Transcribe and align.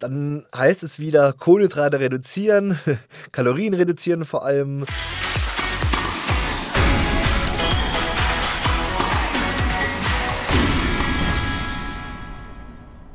Dann 0.00 0.46
heißt 0.56 0.82
es 0.82 0.98
wieder 0.98 1.34
Kohlenhydrate 1.34 2.00
reduzieren, 2.00 2.78
Kalorien 3.32 3.74
reduzieren 3.74 4.24
vor 4.24 4.44
allem. 4.44 4.86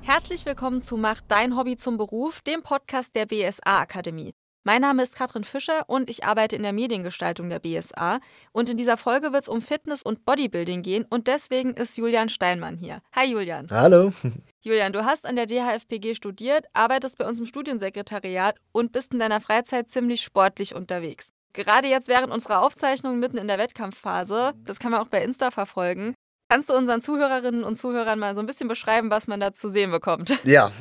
Herzlich 0.02 0.46
willkommen 0.46 0.84
zu 0.84 0.98
Mach 0.98 1.22
dein 1.28 1.58
Hobby 1.58 1.76
zum 1.76 1.98
Beruf, 1.98 2.42
dem 2.42 2.62
Podcast 2.62 3.16
der 3.16 3.26
BSA 3.26 3.80
Akademie. 3.80 4.36
Mein 4.68 4.82
Name 4.82 5.04
ist 5.04 5.14
Katrin 5.14 5.44
Fischer 5.44 5.84
und 5.86 6.10
ich 6.10 6.24
arbeite 6.24 6.56
in 6.56 6.64
der 6.64 6.74
Mediengestaltung 6.74 7.52
der 7.52 7.60
BSA. 7.60 8.20
Und 8.52 8.68
in 8.68 8.78
dieser 8.78 8.98
Folge 8.98 9.32
wird 9.32 9.44
es 9.44 9.48
um 9.48 9.62
Fitness 9.62 10.02
und 10.02 10.26
Bodybuilding 10.26 10.82
gehen 10.82 11.06
und 11.08 11.28
deswegen 11.28 11.76
ist 11.76 11.96
Julian 12.00 12.30
Steinmann 12.30 12.76
hier. 12.76 13.02
Hi 13.16 13.28
Julian. 13.28 13.68
Hallo. 13.70 14.12
Julian, 14.62 14.92
du 14.92 15.06
hast 15.06 15.28
an 15.28 15.36
der 15.36 15.46
DHFPG 15.46 16.16
studiert, 16.16 16.66
arbeitest 16.74 17.20
bei 17.20 17.28
uns 17.28 17.40
im 17.40 17.46
Studiensekretariat 17.46 18.56
und 18.72 18.92
bist 18.92 19.14
in 19.14 19.20
deiner 19.20 19.40
Freizeit 19.40 19.92
ziemlich 19.92 20.24
sportlich 20.24 20.74
unterwegs. 20.74 21.28
Gerade 21.54 21.88
jetzt 21.88 22.08
während 22.08 22.34
unserer 22.34 22.64
Aufzeichnung 22.64 23.20
mitten 23.20 23.38
in 23.38 23.48
der 23.48 23.60
Wettkampfphase, 23.60 24.54
das 24.64 24.80
kann 24.80 24.92
man 24.92 25.00
auch 25.02 25.10
bei 25.10 25.24
Insta 25.24 25.52
verfolgen. 25.52 26.16
Kannst 26.50 26.72
du 26.72 26.74
unseren 26.74 27.02
Zuhörerinnen 27.02 27.64
und 27.64 27.76
Zuhörern 27.76 28.18
mal 28.18 28.34
so 28.34 28.42
ein 28.42 28.48
bisschen 28.48 28.68
beschreiben, 28.68 29.12
was 29.12 29.28
man 29.28 29.40
da 29.40 29.54
zu 29.54 29.70
sehen 29.70 29.92
bekommt? 29.92 30.40
Ja, 30.44 30.72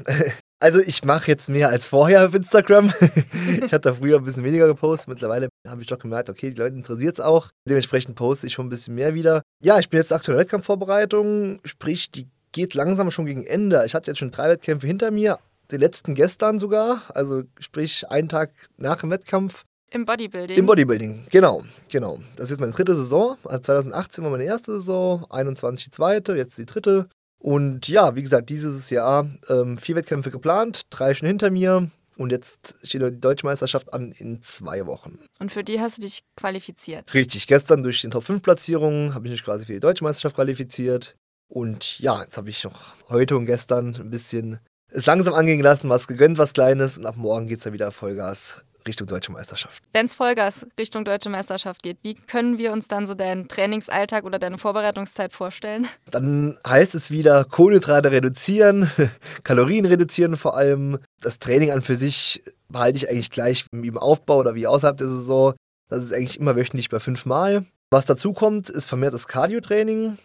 also 0.60 0.80
ich 0.80 1.04
mache 1.04 1.30
jetzt 1.30 1.48
mehr 1.48 1.68
als 1.68 1.86
vorher 1.86 2.26
auf 2.26 2.34
Instagram. 2.34 2.92
ich 3.64 3.72
hatte 3.72 3.90
da 3.90 3.94
früher 3.94 4.18
ein 4.18 4.24
bisschen 4.24 4.44
weniger 4.44 4.66
gepostet. 4.66 5.08
Mittlerweile 5.08 5.48
habe 5.68 5.82
ich 5.82 5.88
doch 5.88 5.98
gemerkt, 5.98 6.30
okay, 6.30 6.50
die 6.50 6.60
Leute 6.60 6.77
interessiert 6.77 7.14
es 7.14 7.20
auch. 7.20 7.50
Dementsprechend 7.68 8.16
poste 8.16 8.46
ich 8.46 8.54
schon 8.54 8.66
ein 8.66 8.70
bisschen 8.70 8.94
mehr 8.94 9.14
wieder. 9.14 9.42
Ja, 9.62 9.78
ich 9.78 9.88
bin 9.90 9.98
jetzt 9.98 10.12
aktuell 10.12 10.38
in 10.38 10.44
Wettkampfvorbereitung, 10.44 11.60
sprich, 11.64 12.10
die 12.10 12.28
geht 12.52 12.74
langsam 12.74 13.10
schon 13.10 13.27
gegen 13.27 13.44
Ende. 13.44 13.82
Ich 13.84 13.94
hatte 13.94 14.10
jetzt 14.10 14.18
schon 14.18 14.30
drei 14.30 14.48
Wettkämpfe 14.48 14.86
hinter 14.86 15.10
mir, 15.10 15.38
den 15.70 15.80
letzten 15.80 16.14
gestern 16.14 16.58
sogar, 16.58 17.02
also 17.08 17.42
sprich 17.58 18.08
einen 18.08 18.28
Tag 18.28 18.52
nach 18.77 19.00
dem 19.00 19.10
Wettkampf. 19.10 19.64
Im 19.91 20.06
Bodybuilding? 20.06 20.56
Im 20.56 20.66
Bodybuilding, 20.66 21.27
genau, 21.30 21.62
genau. 21.88 22.20
Das 22.36 22.44
ist 22.44 22.50
jetzt 22.50 22.60
meine 22.60 22.72
dritte 22.72 22.94
Saison. 22.94 23.36
2018 23.44 23.92
also 23.94 24.22
war 24.22 24.30
meine 24.30 24.44
erste 24.44 24.72
Saison, 24.72 25.27
21 25.30 25.84
die 25.84 25.91
zweite, 25.91 26.34
jetzt 26.36 26.58
die 26.58 26.66
dritte. 26.66 27.08
Und 27.45 27.89
ja, 27.89 28.17
wie 28.17 28.23
gesagt, 28.23 28.48
dieses 28.48 28.89
Jahr 28.89 29.28
ähm, 29.50 29.77
vier 29.77 29.97
Wettkämpfe 29.97 30.31
geplant, 30.31 30.81
drei 30.89 31.12
schon 31.12 31.28
hinter 31.28 31.50
mir. 31.50 31.91
Und 32.17 32.33
jetzt 32.33 32.75
steht 32.83 33.03
die 33.03 33.20
Deutsche 33.20 33.45
Meisterschaft 33.45 33.92
an 33.92 34.12
in 34.12 34.41
zwei 34.41 34.87
Wochen. 34.87 35.19
Und 35.39 35.53
für 35.53 35.62
die 35.62 35.78
hast 35.78 35.98
du 35.98 36.03
dich 36.03 36.22
qualifiziert? 36.37 37.12
Richtig. 37.12 37.47
Gestern 37.47 37.83
durch 37.83 38.00
die 38.00 38.09
Top 38.09 38.25
5 38.25 38.41
Platzierung 38.41 39.12
habe 39.12 39.27
ich 39.27 39.33
mich 39.33 39.45
quasi 39.45 39.67
für 39.67 39.75
die 39.75 39.81
Deutsche 39.81 40.05
Meisterschaft 40.05 40.37
qualifiziert. 40.37 41.17
Und 41.47 41.98
ja, 41.98 42.22
jetzt 42.22 42.39
habe 42.39 42.48
ich 42.48 42.65
noch 42.65 42.95
heute 43.11 43.37
und 43.37 43.45
gestern 43.45 43.95
ein 43.95 44.09
bisschen 44.09 44.59
es 44.89 45.05
langsam 45.05 45.34
angehen 45.34 45.61
lassen, 45.61 45.91
was 45.91 46.06
gegönnt, 46.06 46.39
was 46.39 46.55
Kleines. 46.55 46.97
Und 46.97 47.05
ab 47.05 47.19
morgen 47.19 47.47
geht 47.47 47.59
es 47.59 47.65
dann 47.65 47.75
wieder 47.75 47.92
Vollgas 47.92 48.65
Richtung 48.86 49.06
Deutsche 49.06 49.32
Meisterschaft. 49.32 49.82
Wenn 49.92 50.06
es 50.06 50.14
Vollgas 50.14 50.66
Richtung 50.78 51.04
Deutsche 51.04 51.30
Meisterschaft 51.30 51.82
geht, 51.82 51.98
wie 52.02 52.14
können 52.14 52.58
wir 52.58 52.72
uns 52.72 52.88
dann 52.88 53.06
so 53.06 53.14
deinen 53.14 53.48
Trainingsalltag 53.48 54.24
oder 54.24 54.38
deine 54.38 54.58
Vorbereitungszeit 54.58 55.32
vorstellen? 55.32 55.88
Dann 56.10 56.58
heißt 56.66 56.94
es 56.94 57.10
wieder 57.10 57.44
Kohlenhydrate 57.44 58.10
reduzieren, 58.10 58.91
Kalorien 59.44 59.86
reduzieren 59.86 60.36
vor 60.36 60.56
allem. 60.56 60.98
Das 61.20 61.38
Training 61.38 61.70
an 61.70 61.82
für 61.82 61.96
sich 61.96 62.42
behalte 62.68 62.96
ich 62.96 63.08
eigentlich 63.08 63.30
gleich 63.30 63.66
wie 63.72 63.88
im 63.88 63.98
Aufbau 63.98 64.38
oder 64.38 64.54
wie 64.54 64.66
außerhalb 64.66 64.96
der 64.96 65.08
Saison. 65.08 65.54
Das 65.88 66.02
ist 66.02 66.12
eigentlich 66.12 66.38
immer 66.38 66.56
wöchentlich 66.56 66.88
bei 66.88 67.00
fünfmal. 67.00 67.64
Was 67.91 68.06
dazu 68.06 68.32
kommt, 68.32 68.69
ist 68.69 68.86
vermehrtes 68.86 69.28
Cardio-Training. 69.28 70.19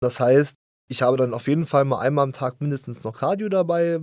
Das 0.00 0.18
heißt, 0.18 0.54
ich 0.88 1.02
habe 1.02 1.16
dann 1.16 1.34
auf 1.34 1.46
jeden 1.46 1.66
Fall 1.66 1.84
mal 1.84 2.00
einmal 2.00 2.24
am 2.24 2.32
Tag 2.32 2.60
mindestens 2.60 3.04
noch 3.04 3.16
Cardio 3.16 3.48
dabei, 3.48 4.00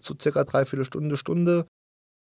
so 0.00 0.14
circa 0.20 0.44
dreiviertel 0.44 0.86
Stunde, 0.86 1.16
Stunde. 1.16 1.66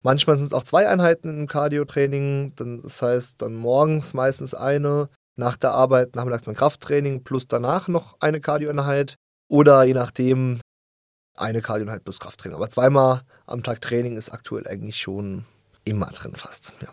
Manchmal 0.03 0.36
sind 0.36 0.47
es 0.47 0.53
auch 0.53 0.64
zwei 0.64 0.89
Einheiten 0.89 1.41
im 1.41 1.47
Cardio-Training. 1.47 2.55
Das 2.56 3.00
heißt, 3.00 3.41
dann 3.41 3.55
morgens 3.55 4.14
meistens 4.14 4.55
eine, 4.55 5.08
nach 5.36 5.56
der 5.56 5.72
Arbeit 5.72 6.17
nachmittags 6.17 6.47
mein 6.47 6.57
Krafttraining 6.57 7.23
plus 7.23 7.46
danach 7.46 7.89
noch 7.89 8.17
eine 8.20 8.40
Cardio-Einheit. 8.40 9.17
Oder 9.48 9.85
je 9.85 9.95
nachdem 9.95 10.61
eine 11.36 11.63
Cardio-Einheit 11.63 12.05
plus 12.05 12.18
Krafttraining. 12.18 12.57
Aber 12.57 12.68
zweimal 12.68 13.23
am 13.46 13.63
Tag 13.63 13.80
Training 13.80 14.17
ist 14.17 14.30
aktuell 14.30 14.67
eigentlich 14.67 14.96
schon 14.96 15.45
immer 15.85 16.07
drin 16.07 16.34
fast. 16.34 16.73
Ja. 16.80 16.89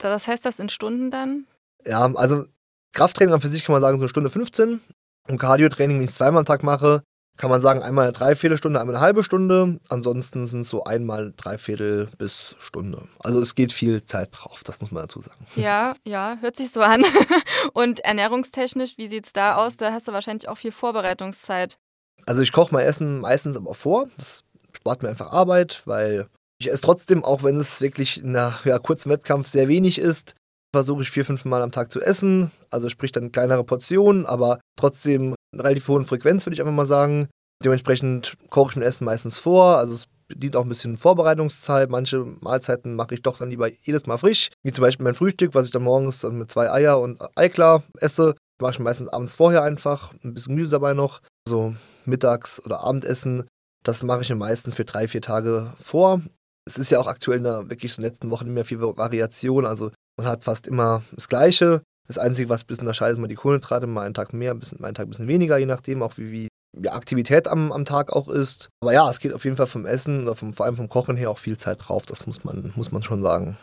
Was 0.10 0.26
heißt 0.26 0.44
das 0.44 0.58
in 0.58 0.68
Stunden 0.68 1.10
dann? 1.10 1.46
Ja, 1.84 2.12
also 2.14 2.46
Krafttraining 2.92 3.34
an 3.34 3.40
für 3.40 3.48
sich 3.48 3.64
kann 3.64 3.72
man 3.72 3.82
sagen 3.82 3.98
so 3.98 4.02
eine 4.02 4.08
Stunde 4.08 4.30
15. 4.30 4.80
Und 5.28 5.38
Cardio-Training, 5.38 5.98
wenn 5.98 6.04
ich 6.04 6.10
es 6.10 6.16
zweimal 6.16 6.40
am 6.40 6.46
Tag 6.46 6.62
mache, 6.62 7.02
kann 7.40 7.48
man 7.48 7.62
sagen, 7.62 7.82
einmal 7.82 8.04
eine 8.04 8.12
Dreiviertelstunde, 8.12 8.78
einmal 8.78 8.96
eine 8.96 9.02
halbe 9.02 9.24
Stunde. 9.24 9.80
Ansonsten 9.88 10.46
sind 10.46 10.60
es 10.60 10.68
so 10.68 10.84
einmal 10.84 11.32
Dreiviertel 11.38 12.10
bis 12.18 12.54
Stunde. 12.60 13.08
Also 13.20 13.40
es 13.40 13.54
geht 13.54 13.72
viel 13.72 14.04
Zeit 14.04 14.28
drauf, 14.32 14.62
das 14.62 14.82
muss 14.82 14.90
man 14.90 15.04
dazu 15.04 15.20
sagen. 15.20 15.46
Ja, 15.56 15.94
ja, 16.04 16.36
hört 16.42 16.56
sich 16.56 16.70
so 16.70 16.82
an. 16.82 17.02
Und 17.72 18.00
ernährungstechnisch, 18.00 18.98
wie 18.98 19.08
sieht 19.08 19.24
es 19.24 19.32
da 19.32 19.56
aus? 19.56 19.78
Da 19.78 19.90
hast 19.90 20.06
du 20.06 20.12
wahrscheinlich 20.12 20.50
auch 20.50 20.58
viel 20.58 20.70
Vorbereitungszeit. 20.70 21.78
Also 22.26 22.42
ich 22.42 22.52
koche 22.52 22.74
mein 22.74 22.84
Essen 22.84 23.20
meistens 23.20 23.56
aber 23.56 23.72
vor. 23.72 24.08
Das 24.18 24.44
spart 24.76 25.02
mir 25.02 25.08
einfach 25.08 25.32
Arbeit, 25.32 25.80
weil 25.86 26.28
ich 26.58 26.70
esse 26.70 26.82
trotzdem, 26.82 27.24
auch 27.24 27.42
wenn 27.42 27.56
es 27.56 27.80
wirklich 27.80 28.22
einer 28.22 28.58
ja, 28.64 28.78
kurzen 28.78 29.10
Wettkampf 29.10 29.48
sehr 29.48 29.68
wenig 29.68 29.98
ist, 29.98 30.34
versuche 30.74 31.02
ich 31.02 31.10
vier, 31.10 31.24
fünf 31.24 31.46
Mal 31.46 31.62
am 31.62 31.72
Tag 31.72 31.90
zu 31.90 32.02
essen. 32.02 32.50
Also 32.68 32.90
sprich 32.90 33.12
dann 33.12 33.32
kleinere 33.32 33.64
Portionen, 33.64 34.26
aber 34.26 34.60
trotzdem 34.76 35.34
relativ 35.54 35.88
hohen 35.88 36.06
Frequenz, 36.06 36.46
würde 36.46 36.54
ich 36.54 36.60
einfach 36.60 36.72
mal 36.72 36.86
sagen. 36.86 37.28
Dementsprechend 37.64 38.36
koche 38.48 38.70
ich 38.70 38.76
mein 38.76 38.86
Essen 38.86 39.04
meistens 39.04 39.38
vor. 39.38 39.76
Also 39.76 39.94
es 39.94 40.08
dient 40.34 40.56
auch 40.56 40.62
ein 40.62 40.68
bisschen 40.68 40.96
Vorbereitungszeit. 40.96 41.90
Manche 41.90 42.24
Mahlzeiten 42.40 42.94
mache 42.94 43.14
ich 43.14 43.22
doch 43.22 43.38
dann 43.38 43.50
lieber 43.50 43.68
jedes 43.68 44.06
Mal 44.06 44.18
frisch. 44.18 44.50
Wie 44.62 44.72
zum 44.72 44.82
Beispiel 44.82 45.04
mein 45.04 45.14
Frühstück, 45.14 45.54
was 45.54 45.66
ich 45.66 45.72
dann 45.72 45.82
morgens 45.82 46.20
dann 46.20 46.38
mit 46.38 46.50
zwei 46.50 46.70
Eier 46.70 47.00
und 47.00 47.20
Eiklar 47.36 47.82
esse. 47.98 48.34
Mache 48.60 48.72
ich 48.72 48.78
meistens 48.78 49.08
abends 49.08 49.34
vorher 49.34 49.62
einfach. 49.62 50.12
Ein 50.24 50.34
bisschen 50.34 50.56
Gemüse 50.56 50.70
dabei 50.70 50.94
noch. 50.94 51.20
So 51.46 51.74
Mittags- 52.04 52.64
oder 52.64 52.80
Abendessen. 52.80 53.46
Das 53.82 54.02
mache 54.02 54.22
ich 54.22 54.28
mir 54.28 54.36
meistens 54.36 54.74
für 54.74 54.84
drei, 54.84 55.08
vier 55.08 55.22
Tage 55.22 55.72
vor. 55.80 56.20
Es 56.66 56.78
ist 56.78 56.90
ja 56.90 56.98
auch 57.00 57.06
aktuell 57.06 57.38
in 57.38 57.44
der 57.44 57.70
wirklich 57.70 57.96
in 57.96 58.02
den 58.02 58.10
letzten 58.10 58.30
Wochen 58.30 58.52
mehr 58.52 58.64
viel 58.64 58.80
Variation. 58.80 59.64
Also 59.66 59.90
man 60.18 60.26
hat 60.26 60.44
fast 60.44 60.66
immer 60.66 61.02
das 61.12 61.28
Gleiche. 61.28 61.82
Das 62.10 62.18
Einzige, 62.18 62.48
was 62.48 62.64
ein 62.64 62.66
bisschen 62.66 62.82
unterscheidet, 62.88 63.18
ist 63.18 63.20
mal 63.20 63.28
die 63.28 63.36
Kohlenhydrate, 63.36 63.86
mal 63.86 64.04
einen 64.04 64.14
Tag 64.14 64.32
mehr, 64.32 64.52
mal 64.52 64.88
einen 64.88 64.96
Tag 64.96 65.06
ein 65.06 65.10
bisschen 65.10 65.28
weniger, 65.28 65.58
je 65.58 65.66
nachdem, 65.66 66.02
auch 66.02 66.18
wie, 66.18 66.32
wie 66.32 66.48
die 66.76 66.90
Aktivität 66.90 67.46
am, 67.46 67.70
am 67.70 67.84
Tag 67.84 68.12
auch 68.12 68.28
ist. 68.28 68.68
Aber 68.82 68.92
ja, 68.92 69.08
es 69.08 69.20
geht 69.20 69.32
auf 69.32 69.44
jeden 69.44 69.56
Fall 69.56 69.68
vom 69.68 69.86
Essen 69.86 70.24
oder 70.24 70.34
vom, 70.34 70.52
vor 70.52 70.66
allem 70.66 70.74
vom 70.74 70.88
Kochen 70.88 71.16
her 71.16 71.30
auch 71.30 71.38
viel 71.38 71.56
Zeit 71.56 71.78
drauf, 71.80 72.06
das 72.06 72.26
muss 72.26 72.42
man, 72.42 72.72
muss 72.74 72.90
man 72.90 73.04
schon 73.04 73.22
sagen. 73.22 73.56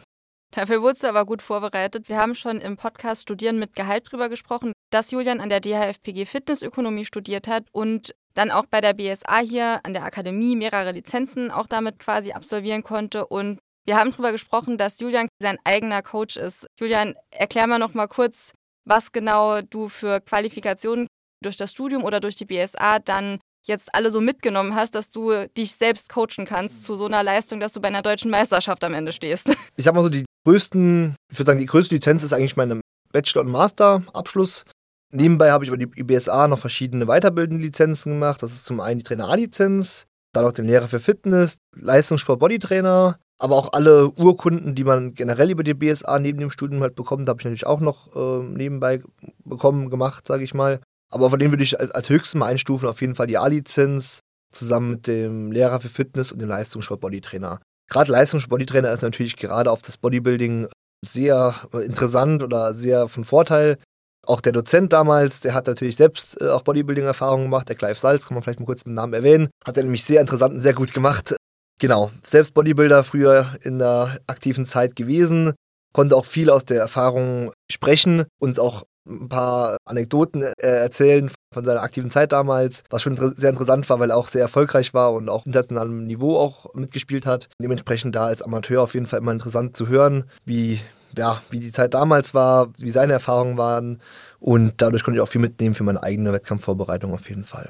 Dafür 0.52 0.82
wurdest 0.82 1.04
du 1.04 1.10
aber 1.10 1.26
gut 1.26 1.42
vorbereitet. 1.42 2.08
Wir 2.08 2.16
haben 2.16 2.36
schon 2.36 2.62
im 2.62 2.78
Podcast 2.78 3.24
Studieren 3.24 3.60
mit 3.60 3.76
Gehalt 3.76 4.10
drüber 4.10 4.30
gesprochen, 4.30 4.72
dass 4.92 5.12
Julian 5.12 5.42
an 5.42 5.50
der 5.50 5.60
DHFPG 5.60 6.24
Fitnessökonomie 6.24 7.04
studiert 7.04 7.50
hat 7.50 7.66
und 7.74 8.16
dann 8.34 8.50
auch 8.50 8.66
bei 8.66 8.80
der 8.80 8.94
BSA 8.94 9.40
hier 9.40 9.82
an 9.84 9.92
der 9.92 10.06
Akademie 10.06 10.56
mehrere 10.56 10.94
Lizenzen 10.94 11.52
auch 11.52 11.68
damit 11.68 12.00
quasi 12.00 12.32
absolvieren 12.32 12.84
konnte 12.84 13.28
und 13.28 13.60
wir 13.88 13.96
haben 13.96 14.12
darüber 14.12 14.32
gesprochen, 14.32 14.78
dass 14.78 15.00
Julian 15.00 15.30
sein 15.42 15.58
eigener 15.64 16.02
Coach 16.02 16.36
ist. 16.36 16.68
Julian, 16.80 17.16
erklär 17.32 17.68
mal 17.68 17.80
noch 17.80 17.94
mal 17.94 18.08
kurz, 18.08 18.52
was 18.86 19.12
genau 19.12 19.62
du 19.62 19.88
für 19.88 20.20
Qualifikationen 20.20 21.08
durch 21.42 21.56
das 21.56 21.72
Studium 21.72 22.04
oder 22.04 22.20
durch 22.20 22.36
die 22.36 22.46
BSA 22.46 23.00
dann 23.00 23.40
jetzt 23.66 23.94
alle 23.96 24.12
so 24.12 24.22
mitgenommen 24.22 24.76
hast, 24.76 24.96
dass 24.96 25.10
du 25.10 25.48
dich 25.58 25.74
selbst 25.74 26.10
coachen 26.10 26.46
kannst 26.46 26.84
zu 26.84 26.96
so 26.96 27.06
einer 27.06 27.24
Leistung, 27.24 27.60
dass 27.60 27.74
du 27.74 27.82
bei 27.82 27.88
einer 27.88 28.02
deutschen 28.02 28.32
Meisterschaft 28.32 28.84
am 28.84 28.94
Ende 28.94 29.12
stehst. 29.12 29.56
Ich 29.78 29.84
sag 29.84 29.94
mal 29.94 30.02
so, 30.02 30.10
die 30.10 30.26
größten, 30.46 31.16
ich 31.32 31.38
würde 31.38 31.46
sagen, 31.46 31.60
die 31.60 31.68
größte 31.68 31.94
Lizenz 31.94 32.24
ist 32.24 32.34
eigentlich 32.34 32.58
mein 32.58 32.82
Bachelor- 33.14 33.42
und 33.42 33.52
Master-Abschluss. 33.52 34.66
Nebenbei 35.14 35.52
habe 35.52 35.64
ich 35.64 35.70
über 35.70 35.78
die 35.78 35.86
BSA 35.86 36.48
noch 36.48 36.58
verschiedene 36.60 37.06
weiterbildende 37.06 37.64
Lizenzen 37.64 38.14
gemacht. 38.14 38.42
Das 38.42 38.54
ist 38.54 38.66
zum 38.66 38.80
einen 38.80 39.00
die 39.00 39.04
Trainer 39.04 39.30
A-Lizenz, 39.30 40.08
dann 40.34 40.46
auch 40.46 40.52
den 40.52 40.66
Lehrer 40.66 40.88
für 40.88 41.00
Fitness, 41.00 41.58
Leistungssport 41.76 42.40
Bodytrainer, 42.40 43.20
aber 43.40 43.56
auch 43.56 43.74
alle 43.74 44.10
Urkunden, 44.12 44.76
die 44.76 44.84
man 44.84 45.14
generell 45.14 45.52
über 45.52 45.64
die 45.64 45.74
BSA 45.74 46.20
neben 46.20 46.40
dem 46.40 46.52
Studium 46.52 46.82
halt 46.82 46.96
bekommt, 46.96 47.30
habe 47.30 47.40
ich 47.40 47.46
natürlich 47.46 47.68
auch 47.68 47.80
noch 47.80 48.16
äh, 48.16 48.44
nebenbei 48.44 49.02
bekommen, 49.46 49.90
gemacht, 49.90 50.28
sage 50.28 50.44
ich 50.44 50.54
mal. 50.54 50.82
Aber 51.10 51.30
von 51.30 51.40
denen 51.40 51.52
würde 51.52 51.64
ich 51.64 51.80
als, 51.80 51.92
als 51.92 52.10
höchstes 52.10 52.36
mal 52.36 52.48
einstufen, 52.48 52.90
auf 52.90 53.02
jeden 53.02 53.16
Fall 53.16 53.28
die 53.28 53.38
A-Lizenz, 53.38 54.20
zusammen 54.52 54.92
mit 54.92 55.08
dem 55.08 55.52
Lehrer 55.52 55.80
für 55.80 55.90
Fitness 55.90 56.32
und 56.32 56.40
dem 56.40 56.50
Leistungssport-Bodytrainer. 56.50 57.60
Gerade 57.90 58.12
Leistungssport-Bodytrainer 58.12 58.92
ist 58.92 59.02
natürlich 59.02 59.36
gerade 59.36 59.72
auf 59.72 59.82
das 59.82 59.98
Bodybuilding 59.98 60.68
sehr 61.06 61.56
äh, 61.74 61.86
interessant 61.86 62.44
oder 62.44 62.74
sehr 62.74 63.08
von 63.08 63.24
Vorteil. 63.24 63.78
Auch 64.26 64.42
der 64.42 64.52
Dozent 64.52 64.92
damals, 64.92 65.40
der 65.42 65.54
hat 65.54 65.68
natürlich 65.68 65.96
selbst 65.96 66.42
äh, 66.42 66.50
auch 66.50 66.64
Bodybuilding-Erfahrungen 66.64 67.46
gemacht, 67.46 67.70
der 67.70 67.76
Clive 67.76 67.96
Salz, 67.96 68.26
kann 68.26 68.36
man 68.36 68.44
vielleicht 68.44 68.60
mal 68.60 68.66
kurz 68.66 68.86
mit 68.86 68.96
Namen 68.96 69.14
erwähnen, 69.14 69.50
hat 69.64 69.78
er 69.78 69.84
nämlich 69.84 70.04
sehr 70.04 70.22
interessant 70.22 70.56
und 70.56 70.62
sehr 70.62 70.74
gut 70.74 70.94
gemacht. 70.94 71.36
Genau, 71.80 72.12
selbst 72.24 72.54
Bodybuilder 72.54 73.04
früher 73.04 73.52
in 73.62 73.78
der 73.78 74.18
aktiven 74.26 74.66
Zeit 74.66 74.96
gewesen, 74.96 75.54
konnte 75.94 76.16
auch 76.16 76.26
viel 76.26 76.50
aus 76.50 76.66
der 76.66 76.80
Erfahrung 76.80 77.52
sprechen, 77.72 78.26
uns 78.40 78.58
auch 78.58 78.86
ein 79.08 79.30
paar 79.30 79.78
Anekdoten 79.86 80.42
äh, 80.42 80.54
erzählen 80.58 81.32
von 81.54 81.64
seiner 81.64 81.82
aktiven 81.82 82.10
Zeit 82.10 82.32
damals, 82.32 82.84
was 82.90 83.02
schon 83.02 83.16
sehr 83.38 83.52
interessant 83.52 83.90
war, 83.90 84.00
weil 84.00 84.10
er 84.10 84.18
auch 84.18 84.28
sehr 84.28 84.42
erfolgreich 84.42 84.94
war 84.94 85.14
und 85.14 85.30
auch 85.30 85.46
internationalem 85.46 86.06
Niveau 86.06 86.38
auch 86.38 86.74
mitgespielt 86.74 87.26
hat. 87.26 87.48
Dementsprechend 87.62 88.16
da 88.16 88.26
als 88.26 88.42
Amateur 88.42 88.82
auf 88.82 88.96
jeden 88.96 89.06
Fall 89.06 89.20
immer 89.20 89.32
interessant 89.32 89.78
zu 89.78 89.88
hören, 89.88 90.26
wie, 90.46 90.82
ja, 91.18 91.42
wie 91.50 91.60
die 91.60 91.72
Zeit 91.72 91.94
damals 91.94 92.34
war, 92.34 92.70
wie 92.80 92.92
seine 92.92 93.14
Erfahrungen 93.14 93.58
waren. 93.58 94.02
Und 94.40 94.74
dadurch 94.78 95.04
konnte 95.04 95.20
ich 95.20 95.22
auch 95.22 95.30
viel 95.30 95.42
mitnehmen 95.42 95.76
für 95.76 95.84
meine 95.84 96.04
eigene 96.04 96.34
Wettkampfvorbereitung 96.34 97.14
auf 97.14 97.30
jeden 97.30 97.46
Fall. 97.46 97.70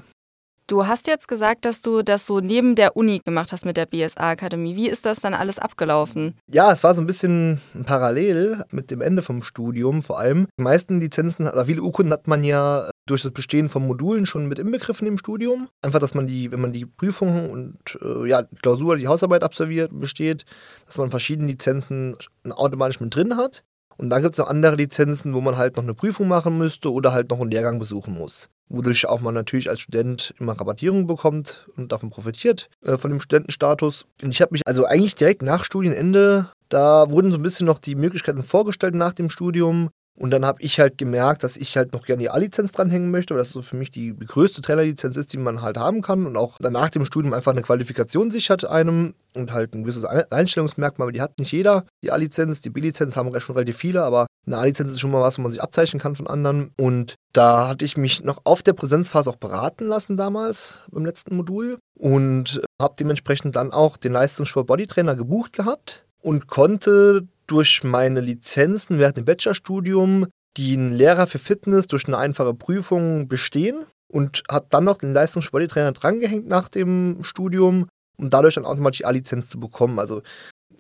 Du 0.70 0.86
hast 0.86 1.08
jetzt 1.08 1.30
gesagt, 1.30 1.64
dass 1.64 1.82
du 1.82 2.02
das 2.02 2.26
so 2.26 2.42
neben 2.42 2.76
der 2.76 2.98
Uni 2.98 3.20
gemacht 3.20 3.54
hast 3.54 3.64
mit 3.64 3.78
der 3.78 3.86
BSA-Akademie. 3.86 4.76
Wie 4.76 4.90
ist 4.90 5.06
das 5.06 5.22
dann 5.22 5.34
alles 5.34 5.60
abgelaufen? 5.60 6.36
Ja, 6.52 6.74
es 6.74 6.84
war 6.84 6.94
so 6.94 7.00
ein 7.00 7.08
bisschen 7.08 7.62
parallel 7.86 8.66
mit 8.72 8.92
dem 8.92 9.00
Ende 9.00 9.22
vom 9.22 9.44
Studium 9.44 10.02
vor 10.02 10.20
allem. 10.20 10.48
Die 10.60 10.64
meisten 10.64 11.00
Lizenzen, 11.00 11.48
also 11.48 11.64
viele 11.64 11.82
Urkunden 11.82 12.12
hat 12.12 12.28
man 12.28 12.44
ja 12.44 12.90
durch 13.06 13.22
das 13.22 13.32
Bestehen 13.32 13.70
von 13.70 13.88
Modulen 13.88 14.26
schon 14.26 14.48
mit 14.48 14.60
inbegriffen 14.60 15.08
im 15.08 15.18
Studium. 15.18 15.70
Einfach, 15.82 16.00
dass 16.00 16.16
man 16.16 16.28
die, 16.28 16.52
wenn 16.52 16.60
man 16.60 16.74
die 16.74 16.86
Prüfungen 16.86 17.50
und 17.50 17.98
äh, 18.02 18.28
ja, 18.28 18.42
die 18.42 18.58
Klausur, 18.58 18.98
die 18.98 19.08
Hausarbeit 19.08 19.44
absolviert 19.44 19.98
besteht, 19.98 20.44
dass 20.86 20.98
man 20.98 21.12
verschiedene 21.12 21.48
Lizenzen 21.48 22.18
automatisch 22.50 23.00
mit 23.00 23.16
drin 23.16 23.38
hat. 23.38 23.64
Und 23.96 24.10
dann 24.10 24.22
gibt 24.22 24.34
es 24.34 24.38
noch 24.38 24.50
andere 24.50 24.76
Lizenzen, 24.76 25.34
wo 25.34 25.40
man 25.40 25.56
halt 25.56 25.78
noch 25.78 25.84
eine 25.84 25.94
Prüfung 25.94 26.28
machen 26.28 26.58
müsste 26.58 26.92
oder 26.92 27.14
halt 27.14 27.30
noch 27.30 27.40
einen 27.40 27.52
Lehrgang 27.52 27.80
besuchen 27.80 28.14
muss 28.14 28.50
wodurch 28.70 29.08
auch 29.08 29.22
man 29.22 29.34
natürlich 29.34 29.70
als 29.70 29.82
Student 29.82 30.34
immer 30.40 30.54
Rabattierungen 30.54 31.08
bekommt 31.08 31.68
und 31.76 31.92
davon 31.92 32.10
profitiert, 32.10 32.70
äh, 32.86 32.98
von 32.98 33.12
dem 33.12 33.22
Studentenstatus. 33.22 34.06
Und 34.24 34.32
ich 34.32 34.42
habe 34.42 34.54
mich 34.54 34.62
also 34.66 34.86
eigentlich 34.86 35.16
direkt 35.16 35.42
nach 35.42 35.64
Studienende, 35.64 36.50
da 36.70 37.10
wurden 37.10 37.32
so 37.32 37.38
ein 37.38 37.44
bisschen 37.44 37.66
noch 37.66 37.80
die 37.80 37.96
Möglichkeiten 37.96 38.44
vorgestellt 38.44 38.96
nach 38.96 39.14
dem 39.14 39.30
Studium. 39.30 39.90
Und 40.20 40.32
dann 40.32 40.46
habe 40.46 40.62
ich 40.64 40.80
halt 40.80 40.98
gemerkt, 40.98 41.44
dass 41.44 41.58
ich 41.58 41.78
halt 41.78 41.94
noch 41.94 42.04
gerne 42.04 42.24
die 42.24 42.32
A-Lizenz 42.32 42.72
dranhängen 42.72 43.12
möchte, 43.12 43.36
weil 43.36 43.40
das 43.40 43.52
so 43.52 43.62
für 43.62 43.76
mich 43.76 43.92
die 43.92 44.16
größte 44.18 44.64
Trainerlizenz 44.64 45.16
ist, 45.16 45.32
die 45.32 45.38
man 45.38 45.62
halt 45.62 45.78
haben 45.78 46.02
kann 46.02 46.26
und 46.26 46.38
auch 46.38 46.60
nach 46.60 46.90
dem 46.90 47.06
Studium 47.06 47.34
einfach 47.34 47.52
eine 47.52 47.62
Qualifikation 47.62 48.32
sichert 48.32 48.66
einem 48.66 49.14
und 49.36 49.54
halt 49.54 49.76
ein 49.76 49.84
gewisses 49.84 50.06
Einstellungsmerkmal, 50.06 51.12
die 51.12 51.22
hat 51.22 51.38
nicht 51.38 51.52
jeder. 51.52 51.86
Die 52.04 52.12
A-Lizenz, 52.12 52.62
die 52.62 52.72
B-Lizenz 52.72 53.16
haben 53.16 53.40
schon 53.40 53.56
relativ 53.56 53.78
viele, 53.78 54.04
aber 54.04 54.26
eine 54.48 54.58
A-Lizenz 54.58 54.92
ist 54.92 55.00
schon 55.00 55.12
mal 55.12 55.22
was, 55.22 55.38
wo 55.38 55.42
man 55.42 55.52
sich 55.52 55.62
abzeichnen 55.62 56.02
kann 56.02 56.16
von 56.16 56.28
anderen. 56.28 56.72
Und 56.78 57.16
da 57.34 57.68
hatte 57.68 57.86
ich 57.86 57.98
mich 57.98 58.24
noch 58.24 58.42
auf 58.46 58.64
der 58.64 58.74
Präsenzphase 58.74 59.30
auch 59.30 59.36
beraten 59.36 59.86
lassen 59.88 60.18
damals 60.18 60.80
beim 60.92 61.06
letzten 61.06 61.36
Modul 61.36 61.78
und 62.00 62.62
habe 62.82 62.96
dementsprechend 63.00 63.56
dann 63.56 63.72
auch 63.72 63.98
den 63.98 64.14
Leistungssport 64.14 64.68
Bodytrainer 64.68 65.16
gebucht 65.16 65.54
gehabt 65.54 66.06
und 66.22 66.48
konnte 66.48 67.28
durch 67.46 67.84
meine 67.84 68.22
Lizenzen 68.22 69.00
während 69.00 69.18
dem 69.18 69.26
Bachelorstudium 69.26 70.28
den 70.58 70.92
Lehrer 70.92 71.28
für 71.28 71.40
Fitness 71.40 71.88
durch 71.88 72.08
eine 72.08 72.18
einfache 72.18 72.54
Prüfung 72.54 73.28
bestehen 73.28 73.86
und 74.12 74.44
habe 74.50 74.68
dann 74.70 74.86
noch 74.86 74.98
den 74.98 75.14
Leistungssporttrainer 75.14 75.92
drangehängt 75.92 76.48
nach 76.48 76.70
dem 76.70 77.20
Studium, 77.22 77.88
um 78.18 78.30
dadurch 78.30 78.56
dann 78.56 78.66
automatisch 78.66 79.00
die 79.00 79.06
A-Lizenz 79.06 79.50
zu 79.50 79.60
bekommen. 79.60 80.00
Also 80.00 80.22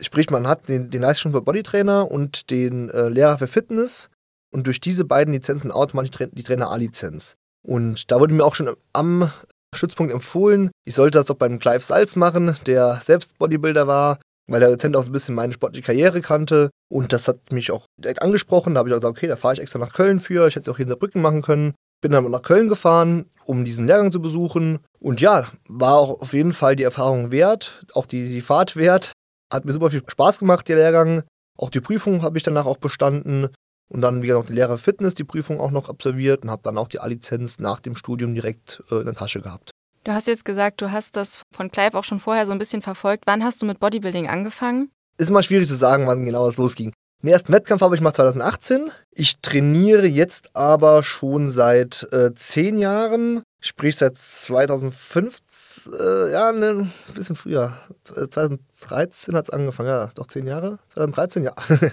sprich, 0.01 0.29
man 0.29 0.47
hat 0.47 0.67
den, 0.67 0.89
den 0.89 1.01
Leistungssport-Bodytrainer 1.01 2.09
und 2.09 2.49
den 2.49 2.89
äh, 2.89 3.09
Lehrer 3.09 3.37
für 3.37 3.47
Fitness 3.47 4.09
und 4.51 4.67
durch 4.67 4.79
diese 4.79 5.05
beiden 5.05 5.33
Lizenzen 5.33 5.71
automatisch 5.71 6.11
die 6.31 6.43
Trainer 6.43 6.69
A-Lizenz. 6.69 7.35
Und 7.65 8.11
da 8.11 8.19
wurde 8.19 8.33
mir 8.33 8.45
auch 8.45 8.55
schon 8.55 8.75
am 8.93 9.31
Stützpunkt 9.75 10.13
empfohlen, 10.13 10.71
ich 10.85 10.95
sollte 10.95 11.17
das 11.17 11.27
doch 11.27 11.35
beim 11.35 11.59
Clive 11.59 11.83
Salz 11.83 12.15
machen, 12.15 12.55
der 12.65 13.01
selbst 13.03 13.37
Bodybuilder 13.37 13.87
war 13.87 14.19
weil 14.47 14.61
der 14.61 14.69
Dozent 14.69 14.95
auch 14.95 15.03
so 15.03 15.09
ein 15.09 15.13
bisschen 15.13 15.35
meine 15.35 15.53
sportliche 15.53 15.85
Karriere 15.85 16.21
kannte. 16.21 16.69
Und 16.89 17.13
das 17.13 17.27
hat 17.27 17.51
mich 17.51 17.71
auch 17.71 17.85
direkt 17.97 18.21
angesprochen. 18.21 18.73
Da 18.73 18.79
habe 18.79 18.89
ich 18.89 18.95
auch 18.95 18.99
gesagt, 18.99 19.17
okay, 19.17 19.27
da 19.27 19.35
fahre 19.35 19.53
ich 19.53 19.59
extra 19.59 19.79
nach 19.79 19.93
Köln 19.93 20.19
für. 20.19 20.47
Ich 20.47 20.55
hätte 20.55 20.69
es 20.69 20.73
auch 20.73 20.77
hier 20.77 20.85
in 20.85 20.89
Saarbrücken 20.89 21.21
machen 21.21 21.41
können. 21.41 21.75
Bin 22.01 22.11
dann 22.11 22.29
nach 22.29 22.41
Köln 22.41 22.69
gefahren, 22.69 23.25
um 23.45 23.65
diesen 23.65 23.87
Lehrgang 23.87 24.11
zu 24.11 24.21
besuchen. 24.21 24.79
Und 24.99 25.19
ja, 25.19 25.47
war 25.67 25.95
auch 25.95 26.21
auf 26.21 26.33
jeden 26.33 26.53
Fall 26.53 26.75
die 26.75 26.83
Erfahrung 26.83 27.31
wert, 27.31 27.85
auch 27.93 28.05
die, 28.05 28.29
die 28.29 28.41
Fahrt 28.41 28.75
wert. 28.75 29.11
Hat 29.51 29.65
mir 29.65 29.71
super 29.71 29.89
viel 29.89 30.03
Spaß 30.05 30.39
gemacht, 30.39 30.67
der 30.67 30.77
Lehrgang. 30.77 31.23
Auch 31.57 31.69
die 31.69 31.81
Prüfung 31.81 32.21
habe 32.21 32.37
ich 32.37 32.43
danach 32.43 32.65
auch 32.65 32.77
bestanden. 32.77 33.49
Und 33.89 34.01
dann, 34.01 34.21
wie 34.21 34.27
gesagt, 34.27 34.49
die 34.49 34.53
Lehrer 34.53 34.77
Fitness, 34.77 35.13
die 35.13 35.23
Prüfung 35.23 35.59
auch 35.61 35.71
noch 35.71 35.89
absolviert 35.89 36.43
und 36.43 36.51
habe 36.51 36.61
dann 36.63 36.77
auch 36.77 36.87
die 36.87 36.99
A-Lizenz 36.99 37.59
nach 37.59 37.79
dem 37.79 37.95
Studium 37.95 38.35
direkt 38.35 38.83
äh, 38.91 38.95
in 38.95 39.05
der 39.05 39.15
Tasche 39.15 39.41
gehabt. 39.41 39.71
Du 40.03 40.13
hast 40.13 40.27
jetzt 40.27 40.45
gesagt, 40.45 40.81
du 40.81 40.91
hast 40.91 41.15
das 41.15 41.41
von 41.53 41.71
Clive 41.71 41.97
auch 41.97 42.03
schon 42.03 42.19
vorher 42.19 42.45
so 42.45 42.51
ein 42.51 42.59
bisschen 42.59 42.81
verfolgt. 42.81 43.23
Wann 43.25 43.43
hast 43.43 43.61
du 43.61 43.65
mit 43.65 43.79
Bodybuilding 43.79 44.27
angefangen? 44.27 44.89
Ist 45.17 45.29
immer 45.29 45.43
schwierig 45.43 45.67
zu 45.67 45.75
sagen, 45.75 46.07
wann 46.07 46.25
genau 46.25 46.47
es 46.47 46.57
losging. 46.57 46.93
Den 47.23 47.29
ersten 47.29 47.51
Wettkampf 47.51 47.81
habe 47.81 47.95
ich 47.95 48.01
mal 48.01 48.13
2018. 48.13 48.91
Ich 49.11 49.39
trainiere 49.41 50.05
jetzt 50.05 50.55
aber 50.55 51.01
schon 51.01 51.49
seit 51.49 52.07
äh, 52.11 52.33
zehn 52.35 52.77
Jahren, 52.77 53.41
sprich 53.59 53.95
seit 53.95 54.17
2015, 54.17 55.93
äh, 55.93 56.31
ja, 56.31 56.51
ne, 56.51 56.89
ein 57.07 57.13
bisschen 57.13 57.35
früher. 57.35 57.77
2013 58.03 59.35
hat 59.35 59.45
es 59.45 59.49
angefangen, 59.49 59.89
ja, 59.89 60.09
doch 60.15 60.27
zehn 60.27 60.47
Jahre? 60.47 60.79
2013, 60.89 61.43
ja. 61.43 61.53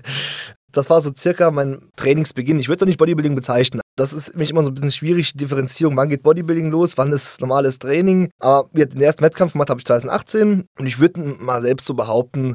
Das 0.75 0.91
war 0.91 1.01
so 1.01 1.13
circa 1.17 1.53
mein 1.53 1.89
Trainingsbeginn. 1.95 2.59
Ich 2.59 2.67
würde 2.67 2.79
es 2.79 2.83
auch 2.83 2.87
nicht 2.87 2.99
Bodybuilding 2.99 3.37
bezeichnen. 3.37 3.81
Das 3.95 4.13
ist 4.13 4.35
mich 4.35 4.51
immer 4.51 4.65
so 4.65 4.71
ein 4.71 4.75
bisschen 4.75 4.91
schwierig, 4.91 5.33
die 5.33 5.39
Differenzierung. 5.39 5.97
Wann 5.97 6.09
geht 6.09 6.25
Bodybuilding 6.25 6.69
los? 6.69 6.99
Wann 6.99 7.13
ist 7.13 7.41
normales 7.41 7.79
Training? 7.79 8.29
Aber 8.41 8.69
den 8.73 9.01
ersten 9.01 9.23
Wettkampf 9.23 9.53
gemacht 9.53 9.71
habe 9.71 9.79
ich 9.79 9.87
2018 9.87 10.67
und 10.77 10.87
ich 10.87 10.99
würde 10.99 11.21
mal 11.21 11.63
selbst 11.63 11.87
so 11.87 11.95
behaupten, 11.95 12.55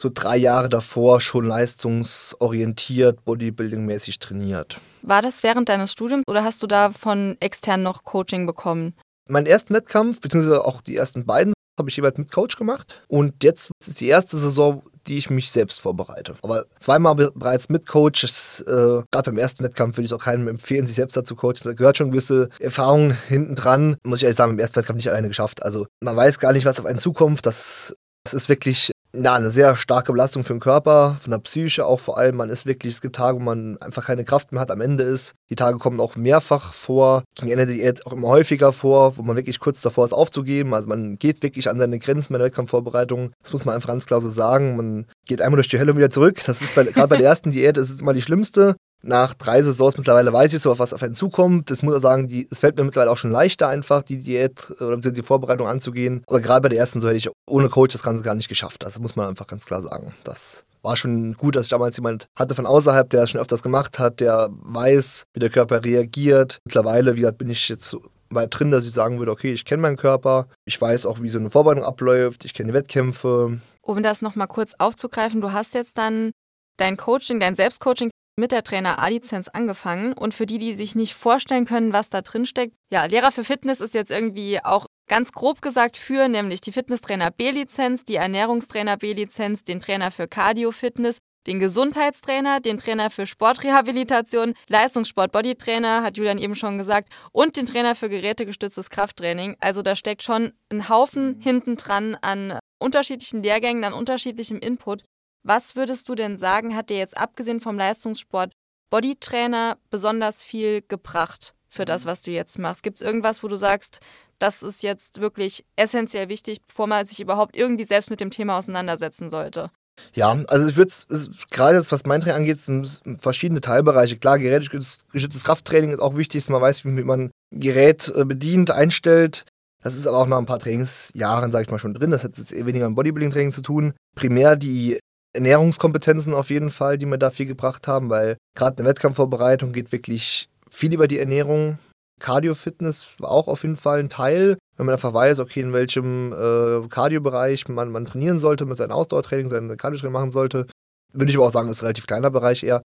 so 0.00 0.10
drei 0.12 0.36
Jahre 0.36 0.68
davor 0.68 1.20
schon 1.20 1.44
leistungsorientiert, 1.44 3.20
Bodybuilding-mäßig 3.26 4.20
trainiert. 4.20 4.80
War 5.02 5.22
das 5.22 5.42
während 5.42 5.68
deines 5.68 5.92
Studiums 5.92 6.24
oder 6.28 6.44
hast 6.44 6.62
du 6.62 6.66
da 6.66 6.90
von 6.90 7.36
extern 7.40 7.82
noch 7.82 8.04
Coaching 8.04 8.46
bekommen? 8.46 8.94
Mein 9.28 9.46
ersten 9.46 9.74
Wettkampf, 9.74 10.20
beziehungsweise 10.20 10.64
auch 10.64 10.80
die 10.80 10.96
ersten 10.96 11.26
beiden, 11.26 11.52
habe 11.78 11.90
ich 11.90 11.96
jeweils 11.96 12.18
mit 12.18 12.32
Coach 12.32 12.56
gemacht. 12.56 13.00
Und 13.08 13.44
jetzt 13.44 13.70
ist 13.86 14.00
die 14.00 14.08
erste 14.08 14.36
Saison, 14.36 14.82
die 15.06 15.18
ich 15.18 15.30
mich 15.30 15.50
selbst 15.50 15.80
vorbereite. 15.80 16.34
Aber 16.42 16.66
zweimal 16.78 17.14
bereits 17.14 17.68
mit 17.68 17.86
Coaches, 17.86 18.64
äh, 18.66 19.02
gerade 19.10 19.30
beim 19.30 19.38
ersten 19.38 19.64
Wettkampf 19.64 19.96
würde 19.96 20.06
ich 20.06 20.14
auch 20.14 20.22
keinem 20.22 20.48
empfehlen, 20.48 20.86
sich 20.86 20.96
selbst 20.96 21.16
dazu 21.16 21.34
coachen. 21.34 21.60
Da 21.64 21.72
gehört 21.72 21.96
schon 21.96 22.10
gewisse 22.10 22.50
Erfahrung 22.58 23.12
hinten 23.28 23.54
dran. 23.54 23.96
Muss 24.04 24.18
ich 24.18 24.24
ehrlich 24.24 24.36
sagen, 24.36 24.52
beim 24.52 24.58
ersten 24.58 24.76
Wettkampf 24.76 24.96
nicht 24.96 25.08
alleine 25.08 25.28
geschafft. 25.28 25.62
Also 25.62 25.86
man 26.02 26.16
weiß 26.16 26.38
gar 26.38 26.52
nicht, 26.52 26.66
was 26.66 26.78
auf 26.78 26.86
einen 26.86 26.98
zukommt. 26.98 27.46
Das, 27.46 27.94
das 28.24 28.34
ist 28.34 28.48
wirklich 28.48 28.92
ja, 29.14 29.34
eine 29.34 29.50
sehr 29.50 29.74
starke 29.76 30.12
Belastung 30.12 30.44
für 30.44 30.52
den 30.52 30.60
Körper, 30.60 31.16
von 31.22 31.30
der 31.30 31.38
Psyche 31.38 31.86
auch 31.86 32.00
vor 32.00 32.18
allem. 32.18 32.36
Man 32.36 32.50
ist 32.50 32.66
wirklich, 32.66 32.94
es 32.94 33.00
gibt 33.00 33.16
Tage, 33.16 33.38
wo 33.38 33.42
man 33.42 33.78
einfach 33.78 34.04
keine 34.04 34.24
Kraft 34.24 34.52
mehr 34.52 34.60
hat, 34.60 34.70
am 34.70 34.80
Ende 34.80 35.04
ist. 35.04 35.34
Die 35.50 35.56
Tage 35.56 35.78
kommen 35.78 36.00
auch 36.00 36.16
mehrfach 36.16 36.74
vor, 36.74 37.24
gegen 37.34 37.50
Ende 37.50 37.66
der 37.66 37.74
Diät 37.74 38.06
auch 38.06 38.12
immer 38.12 38.28
häufiger 38.28 38.72
vor, 38.72 39.16
wo 39.16 39.22
man 39.22 39.36
wirklich 39.36 39.60
kurz 39.60 39.80
davor 39.80 40.04
ist 40.04 40.12
aufzugeben. 40.12 40.74
Also 40.74 40.88
man 40.88 41.18
geht 41.18 41.42
wirklich 41.42 41.70
an 41.70 41.78
seine 41.78 41.98
Grenzen 41.98 42.32
bei 42.32 42.38
der 42.38 42.48
Wettkampfvorbereitung. 42.48 43.32
Das 43.42 43.52
muss 43.52 43.64
man 43.64 43.74
einfach 43.74 43.88
ganz 43.88 44.06
klar 44.06 44.20
so 44.20 44.28
sagen. 44.28 44.76
Man 44.76 45.06
geht 45.26 45.40
einmal 45.40 45.56
durch 45.56 45.68
die 45.68 45.78
Hölle 45.78 45.92
und 45.92 45.98
wieder 45.98 46.10
zurück. 46.10 46.40
Das 46.46 46.60
ist 46.60 46.74
gerade 46.74 47.08
bei 47.08 47.16
der 47.16 47.26
ersten 47.26 47.50
Diät 47.50 47.76
ist 47.76 47.90
es 47.90 48.00
immer 48.00 48.14
die 48.14 48.22
schlimmste. 48.22 48.76
Nach 49.02 49.34
drei 49.34 49.62
Saisons 49.62 49.96
mittlerweile 49.96 50.32
weiß 50.32 50.52
ich 50.52 50.60
so, 50.60 50.76
was 50.78 50.92
auf 50.92 51.02
einen 51.02 51.14
zukommt. 51.14 51.70
Das 51.70 51.82
muss 51.82 51.94
ich 51.94 52.02
sagen, 52.02 52.46
es 52.50 52.58
fällt 52.58 52.76
mir 52.76 52.84
mittlerweile 52.84 53.10
auch 53.10 53.16
schon 53.16 53.30
leichter, 53.30 53.68
einfach 53.68 54.02
die 54.02 54.18
Diät 54.18 54.70
oder 54.80 54.96
die 54.96 55.22
Vorbereitung 55.22 55.68
anzugehen. 55.68 56.24
Aber 56.26 56.40
gerade 56.40 56.62
bei 56.62 56.68
der 56.68 56.78
ersten 56.78 57.00
so 57.00 57.08
hätte 57.08 57.18
ich 57.18 57.30
ohne 57.46 57.68
Coach 57.68 57.92
das 57.92 58.02
Ganze 58.02 58.24
gar 58.24 58.34
nicht 58.34 58.48
geschafft. 58.48 58.82
Das 58.82 58.98
muss 58.98 59.14
man 59.14 59.28
einfach 59.28 59.46
ganz 59.46 59.66
klar 59.66 59.82
sagen. 59.82 60.14
Das 60.24 60.64
war 60.82 60.96
schon 60.96 61.34
gut, 61.34 61.56
dass 61.56 61.66
ich 61.66 61.70
damals 61.70 61.96
jemand 61.96 62.26
hatte 62.36 62.54
von 62.54 62.66
außerhalb, 62.66 63.08
der 63.10 63.26
schon 63.26 63.40
öfters 63.40 63.62
gemacht 63.62 63.98
hat, 63.98 64.20
der 64.20 64.48
weiß, 64.50 65.24
wie 65.32 65.40
der 65.40 65.50
Körper 65.50 65.84
reagiert. 65.84 66.58
Mittlerweile, 66.64 67.14
wie 67.14 67.20
gesagt, 67.20 67.38
bin 67.38 67.50
ich 67.50 67.68
jetzt 67.68 67.88
so 67.88 68.02
weit 68.30 68.58
drin, 68.58 68.70
dass 68.70 68.86
ich 68.86 68.92
sagen 68.92 69.18
würde, 69.18 69.32
okay, 69.32 69.52
ich 69.52 69.64
kenne 69.64 69.82
meinen 69.82 69.96
Körper, 69.96 70.48
ich 70.64 70.80
weiß 70.80 71.06
auch, 71.06 71.20
wie 71.22 71.30
so 71.30 71.38
eine 71.38 71.50
Vorbereitung 71.50 71.84
abläuft, 71.84 72.44
ich 72.44 72.52
kenne 72.54 72.72
die 72.72 72.74
Wettkämpfe. 72.74 73.60
Um 73.80 74.02
das 74.02 74.22
nochmal 74.22 74.48
kurz 74.48 74.74
aufzugreifen, 74.78 75.40
du 75.40 75.52
hast 75.52 75.74
jetzt 75.74 75.96
dann 75.98 76.32
dein 76.76 76.96
Coaching, 76.96 77.40
dein 77.40 77.54
Selbstcoaching 77.54 78.10
mit 78.38 78.52
der 78.52 78.62
Trainer 78.62 79.00
A-Lizenz 79.00 79.48
angefangen. 79.48 80.12
Und 80.12 80.32
für 80.32 80.46
die, 80.46 80.58
die 80.58 80.74
sich 80.74 80.94
nicht 80.94 81.14
vorstellen 81.14 81.66
können, 81.66 81.92
was 81.92 82.08
da 82.08 82.22
drin 82.22 82.46
steckt, 82.46 82.74
ja, 82.90 83.04
Lehrer 83.04 83.32
für 83.32 83.44
Fitness 83.44 83.80
ist 83.80 83.94
jetzt 83.94 84.10
irgendwie 84.10 84.64
auch 84.64 84.86
ganz 85.08 85.32
grob 85.32 85.60
gesagt 85.60 85.96
für, 85.96 86.28
nämlich 86.28 86.60
die 86.60 86.72
Fitnesstrainer 86.72 87.30
B-Lizenz, 87.30 88.04
die 88.04 88.16
Ernährungstrainer 88.16 88.96
B-Lizenz, 88.96 89.64
den 89.64 89.80
Trainer 89.80 90.10
für 90.10 90.28
Cardio-Fitness, 90.28 91.18
den 91.46 91.58
Gesundheitstrainer, 91.58 92.60
den 92.60 92.78
Trainer 92.78 93.10
für 93.10 93.26
Sportrehabilitation, 93.26 94.54
Leistungssport-Bodytrainer, 94.68 96.02
hat 96.02 96.16
Julian 96.18 96.38
eben 96.38 96.54
schon 96.54 96.78
gesagt, 96.78 97.08
und 97.32 97.56
den 97.56 97.66
Trainer 97.66 97.94
für 97.94 98.08
gerätegestütztes 98.08 98.90
Krafttraining. 98.90 99.56
Also 99.60 99.82
da 99.82 99.96
steckt 99.96 100.22
schon 100.22 100.52
ein 100.70 100.88
Haufen 100.88 101.40
hinten 101.40 101.76
dran 101.76 102.16
an 102.20 102.58
unterschiedlichen 102.78 103.42
Lehrgängen, 103.42 103.84
an 103.84 103.94
unterschiedlichem 103.94 104.58
Input. 104.58 105.02
Was 105.48 105.76
würdest 105.76 106.10
du 106.10 106.14
denn 106.14 106.36
sagen, 106.36 106.76
hat 106.76 106.90
dir 106.90 106.98
jetzt 106.98 107.16
abgesehen 107.16 107.60
vom 107.60 107.78
Leistungssport 107.78 108.52
Bodytrainer 108.90 109.78
besonders 109.88 110.42
viel 110.42 110.82
gebracht 110.82 111.54
für 111.70 111.86
das, 111.86 112.04
mhm. 112.04 112.08
was 112.10 112.20
du 112.20 112.30
jetzt 112.30 112.58
machst? 112.58 112.82
Gibt 112.82 113.00
es 113.00 113.02
irgendwas, 113.06 113.42
wo 113.42 113.48
du 113.48 113.56
sagst, 113.56 114.00
das 114.38 114.62
ist 114.62 114.82
jetzt 114.82 115.22
wirklich 115.22 115.64
essentiell 115.74 116.28
wichtig, 116.28 116.58
bevor 116.66 116.86
man 116.86 117.06
sich 117.06 117.18
überhaupt 117.20 117.56
irgendwie 117.56 117.84
selbst 117.84 118.10
mit 118.10 118.20
dem 118.20 118.30
Thema 118.30 118.58
auseinandersetzen 118.58 119.30
sollte? 119.30 119.70
Ja, 120.12 120.36
also 120.48 120.68
ich 120.68 120.76
würde 120.76 120.90
es, 120.90 121.30
gerade 121.50 121.78
jetzt, 121.78 121.92
was 121.92 122.04
mein 122.04 122.20
Training 122.20 122.40
angeht, 122.40 122.58
sind 122.58 123.00
verschiedene 123.18 123.62
Teilbereiche. 123.62 124.18
Klar, 124.18 124.38
gerätgeschütztes 124.38 125.44
Krafttraining 125.44 125.92
ist 125.92 126.00
auch 126.00 126.18
wichtig, 126.18 126.42
dass 126.42 126.50
man 126.50 126.60
weiß, 126.60 126.84
wie 126.84 126.90
man 126.90 127.20
ein 127.20 127.30
Gerät 127.50 128.12
äh, 128.14 128.26
bedient, 128.26 128.70
einstellt. 128.70 129.46
Das 129.82 129.96
ist 129.96 130.06
aber 130.06 130.18
auch 130.18 130.26
nach 130.26 130.38
ein 130.38 130.46
paar 130.46 130.58
Trainingsjahren, 130.58 131.52
sage 131.52 131.64
ich 131.64 131.70
mal, 131.70 131.78
schon 131.78 131.94
drin. 131.94 132.10
Das 132.10 132.22
hat 132.22 132.36
jetzt 132.36 132.52
eher 132.52 132.66
weniger 132.66 132.86
mit 132.86 132.96
Bodybuilding-Training 132.96 133.52
zu 133.52 133.62
tun. 133.62 133.94
Primär 134.14 134.54
die 134.54 134.98
Ernährungskompetenzen 135.34 136.34
auf 136.34 136.50
jeden 136.50 136.70
Fall, 136.70 136.98
die 136.98 137.06
mir 137.06 137.18
da 137.18 137.30
viel 137.30 137.46
gebracht 137.46 137.86
haben, 137.86 138.10
weil 138.10 138.36
gerade 138.56 138.78
eine 138.78 138.88
Wettkampfvorbereitung 138.88 139.72
geht 139.72 139.92
wirklich 139.92 140.48
viel 140.70 140.92
über 140.92 141.08
die 141.08 141.18
Ernährung. 141.18 141.78
Cardio-Fitness 142.20 143.14
war 143.18 143.30
auch 143.30 143.48
auf 143.48 143.62
jeden 143.62 143.76
Fall 143.76 144.00
ein 144.00 144.10
Teil, 144.10 144.58
wenn 144.76 144.86
man 144.86 144.94
einfach 144.94 145.14
weiß, 145.14 145.38
okay, 145.38 145.60
in 145.60 145.72
welchem 145.72 146.32
äh, 146.32 146.88
Cardio-Bereich 146.88 147.68
man, 147.68 147.90
man 147.90 148.06
trainieren 148.06 148.38
sollte, 148.38 148.66
mit 148.66 148.76
seinem 148.76 148.92
Ausdauertraining, 148.92 149.48
sein 149.48 149.76
Cardio-Training 149.76 150.12
machen 150.12 150.32
sollte. 150.32 150.66
Würde 151.12 151.30
ich 151.30 151.36
aber 151.36 151.46
auch 151.46 151.52
sagen, 151.52 151.68
ist 151.68 151.82
ein 151.82 151.86
relativ 151.86 152.06
kleiner 152.06 152.30
Bereich 152.30 152.62
eher. 152.62 152.82